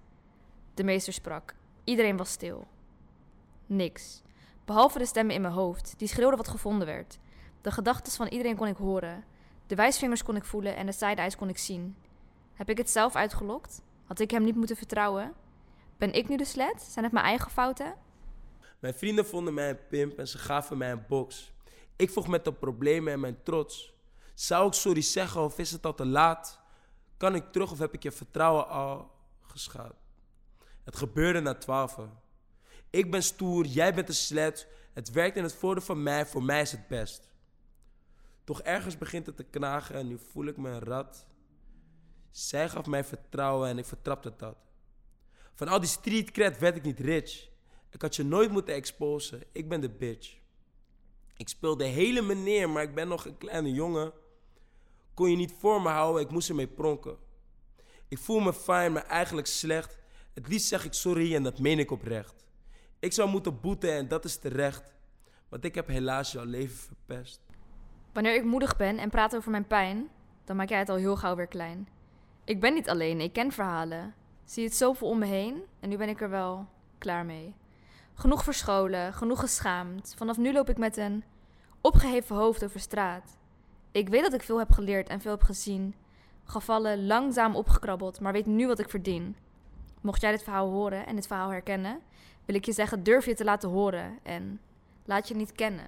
De 0.74 0.84
meester 0.84 1.14
sprak. 1.14 1.56
Iedereen 1.84 2.18
was 2.18 2.32
stil. 2.32 2.68
Niks. 3.66 4.22
Behalve 4.66 4.98
de 4.98 5.06
stemmen 5.06 5.36
in 5.36 5.42
mijn 5.42 5.54
hoofd, 5.54 5.94
die 5.98 6.08
schreeuwden 6.08 6.38
wat 6.38 6.48
gevonden 6.48 6.88
werd. 6.88 7.18
De 7.62 7.72
gedachten 7.72 8.14
van 8.14 8.28
iedereen 8.28 8.56
kon 8.56 8.68
ik 8.68 8.78
horen. 8.78 9.24
De 9.68 9.75
wijsvingers 9.75 10.24
kon 10.24 10.36
ik 10.36 10.46
voelen 10.46 10.75
en 10.75 10.86
de 10.86 10.92
side-eyes 10.92 11.36
kon 11.36 11.50
ik 11.50 11.58
zien. 11.58 11.96
Heb 12.54 12.70
ik 12.70 12.78
het 12.78 12.90
zelf 12.90 13.16
uitgelokt? 13.16 13.82
Had 14.04 14.20
ik 14.20 14.32
hem 14.32 14.44
niet 14.44 14.56
moeten 14.56 14.75
vertrouwen? 14.75 15.34
Ben 15.98 16.14
ik 16.14 16.28
nu 16.30 16.38
de 16.38 16.46
slet? 16.46 16.82
Zijn 16.82 17.06
het 17.06 17.14
mijn 17.14 17.25
eigen 17.25 17.52
fouten? 17.52 17.96
Mijn 18.80 18.94
vrienden 18.94 19.25
vonden 19.25 19.54
mij 19.54 19.70
een 19.70 19.88
pimp 19.90 20.20
en 20.20 20.28
ze 20.28 20.38
gaven 20.38 20.78
mij 20.78 20.92
een 20.92 21.06
box. 21.08 21.54
Ik 21.96 22.10
vroeg 22.10 22.28
met 22.28 22.46
de 22.46 22.54
problemen 22.54 23.14
en 23.14 23.20
mijn 23.20 23.44
trots. 23.44 23.95
Zou 24.36 24.68
ik 24.68 24.74
sorry 24.74 25.01
zeggen 25.01 25.42
of 25.42 25.58
is 25.58 25.72
het 25.72 25.86
al 25.86 25.94
te 25.94 26.06
laat? 26.06 26.60
Kan 27.18 27.36
ik 27.36 27.51
terug 27.51 27.72
of 27.72 27.80
heb 27.80 27.94
ik 27.94 28.04
je 28.04 28.12
vertrouwen 28.12 28.68
al 28.68 29.12
geschaad? 29.42 29.96
Het 30.84 30.96
gebeurde 30.96 31.39
na 31.39 31.56
twaalf. 31.56 32.00
Ik 32.89 33.12
ben 33.12 33.24
stoer, 33.24 33.65
jij 33.65 33.94
bent 33.94 34.08
een 34.08 34.15
slet. 34.15 34.68
Het 34.94 35.12
werkt 35.12 35.38
in 35.38 35.44
het 35.44 35.56
voordeel 35.56 35.84
van 35.84 36.04
mij, 36.04 36.25
voor 36.25 36.44
mij 36.44 36.62
is 36.62 36.72
het 36.72 36.88
best. 36.88 37.34
Toch 38.44 38.62
ergens 38.62 38.98
begint 38.98 39.25
het 39.25 39.38
te 39.38 39.44
knagen 39.44 39.96
en 39.96 40.08
nu 40.08 40.20
voel 40.32 40.46
ik 40.46 40.58
me 40.58 40.70
een 40.70 40.80
rat. 40.80 41.25
Zij 42.32 42.70
gaf 42.70 42.86
mij 42.86 43.04
vertrouwen 43.04 43.70
en 43.70 43.77
ik 43.77 43.86
vertrapte 43.86 44.34
dat. 44.38 44.58
Van 45.54 45.68
al 45.68 45.80
die 45.80 45.89
street 45.89 46.32
cred 46.32 46.60
werd 46.60 46.75
ik 46.75 46.84
niet 46.84 47.00
rich. 47.00 47.50
Ik 47.89 48.01
had 48.01 48.15
je 48.15 48.24
nooit 48.24 48.51
moeten 48.51 48.74
exposen. 48.74 49.44
Ik 49.51 49.70
ben 49.70 49.82
de 49.82 49.89
bitch. 49.89 50.38
Ik 51.38 51.50
speel 51.50 51.77
de 51.77 51.83
hele 51.86 52.22
meneer, 52.22 52.70
maar 52.70 52.83
ik 52.83 52.96
ben 52.96 53.07
nog 53.07 53.25
een 53.25 53.38
kleine 53.38 53.72
jongen. 53.72 54.14
Kon 55.16 55.30
je 55.30 55.36
niet 55.36 55.54
voor 55.60 55.82
me 55.82 55.90
houden, 55.90 56.22
ik 56.22 56.30
moest 56.30 56.50
ermee 56.50 56.68
pronken. 56.68 57.18
Ik 58.08 58.18
voel 58.18 58.40
me 58.40 58.54
fijn, 58.54 58.92
maar 58.92 59.06
eigenlijk 59.06 59.48
slecht. 59.48 59.98
Het 60.34 60.48
liefst 60.48 60.68
zeg 60.68 60.86
ik 60.86 60.94
sorry 60.94 61.36
en 61.36 61.44
dat 61.44 61.60
meen 61.60 61.80
ik 61.80 61.92
oprecht. 61.92 62.46
Ik 63.00 63.14
zou 63.14 63.30
moeten 63.30 63.60
boeten 63.62 63.94
en 63.94 64.08
dat 64.08 64.25
is 64.25 64.38
terecht. 64.38 64.96
Want 65.50 65.66
ik 65.66 65.75
heb 65.75 65.88
helaas 65.88 66.32
jouw 66.32 66.44
leven 66.44 66.78
verpest. 66.78 67.42
Wanneer 68.14 68.36
ik 68.36 68.44
moedig 68.44 68.78
ben 68.78 68.98
en 68.98 69.10
praat 69.10 69.36
over 69.36 69.51
mijn 69.51 69.68
pijn, 69.68 70.10
dan 70.44 70.56
maak 70.56 70.70
jij 70.70 70.80
het 70.80 70.90
al 70.90 70.96
heel 70.96 71.16
gauw 71.16 71.36
weer 71.36 71.48
klein. 71.48 71.88
Ik 72.44 72.60
ben 72.60 72.74
niet 72.74 72.90
alleen, 72.90 73.22
ik 73.22 73.34
ken 73.34 73.51
verhalen. 73.51 74.14
Zie 74.44 74.64
het 74.64 74.75
zoveel 74.75 75.08
om 75.08 75.20
me 75.20 75.25
heen 75.25 75.64
en 75.80 75.90
nu 75.90 75.98
ben 75.98 76.10
ik 76.10 76.22
er 76.22 76.30
wel 76.30 76.68
klaar 76.98 77.25
mee. 77.25 77.54
Genoeg 78.14 78.44
verscholen, 78.44 79.14
genoeg 79.14 79.40
geschaamd. 79.40 80.14
Vanaf 80.18 80.38
nu 80.38 80.54
loop 80.54 80.70
ik 80.70 80.78
met 80.78 80.98
een 80.98 81.24
opgeheven 81.82 82.36
hoofd 82.36 82.64
over 82.64 82.80
straat. 82.80 83.38
Ik 83.96 84.10
weet 84.10 84.22
dat 84.22 84.34
ik 84.34 84.44
veel 84.44 84.58
heb 84.58 84.72
geleerd 84.72 85.10
en 85.10 85.22
veel 85.22 85.31
heb 85.31 85.44
gezien. 85.44 85.96
Gevallen 86.44 87.05
langzaam 87.05 87.55
opgekrabbeld, 87.55 88.20
maar 88.20 88.34
weet 88.34 88.46
nu 88.46 88.68
wat 88.68 88.79
ik 88.79 88.90
verdien. 88.90 89.36
Mocht 90.01 90.22
jij 90.22 90.31
dit 90.31 90.44
verhaal 90.44 90.70
horen 90.70 91.05
en 91.05 91.16
dit 91.16 91.27
verhaal 91.27 91.50
herkennen, 91.50 92.00
wil 92.46 92.55
ik 92.55 92.66
je 92.66 92.72
zeggen: 92.72 93.03
durf 93.03 93.25
je 93.25 93.34
te 93.34 93.44
laten 93.44 93.70
horen 93.70 94.20
en 94.24 94.60
laat 95.05 95.27
je 95.27 95.36
niet 95.36 95.51
kennen. 95.51 95.86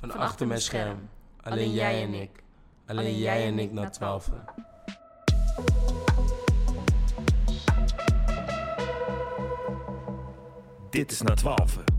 Van, 0.00 0.10
Van 0.10 0.20
achter 0.20 0.46
mijn 0.46 0.60
scherm. 0.60 1.08
Alleen 1.40 1.72
jij 1.72 2.02
en 2.02 2.14
ik. 2.14 2.30
Alleen 2.86 3.18
jij 3.18 3.46
en 3.46 3.58
ik 3.58 3.72
na 3.72 3.90
twaalf. 3.90 4.30
Dit 10.90 11.10
is 11.10 11.22
na 11.22 11.34
12. 11.34 11.93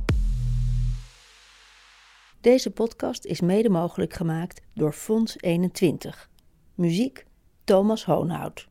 Deze 2.45 2.71
podcast 2.71 3.25
is 3.25 3.41
mede 3.41 3.69
mogelijk 3.69 4.13
gemaakt 4.13 4.61
door 4.73 4.93
Fonds 4.93 5.35
21. 5.39 6.29
Muziek 6.75 7.25
Thomas 7.63 8.05
Hoonhout. 8.05 8.67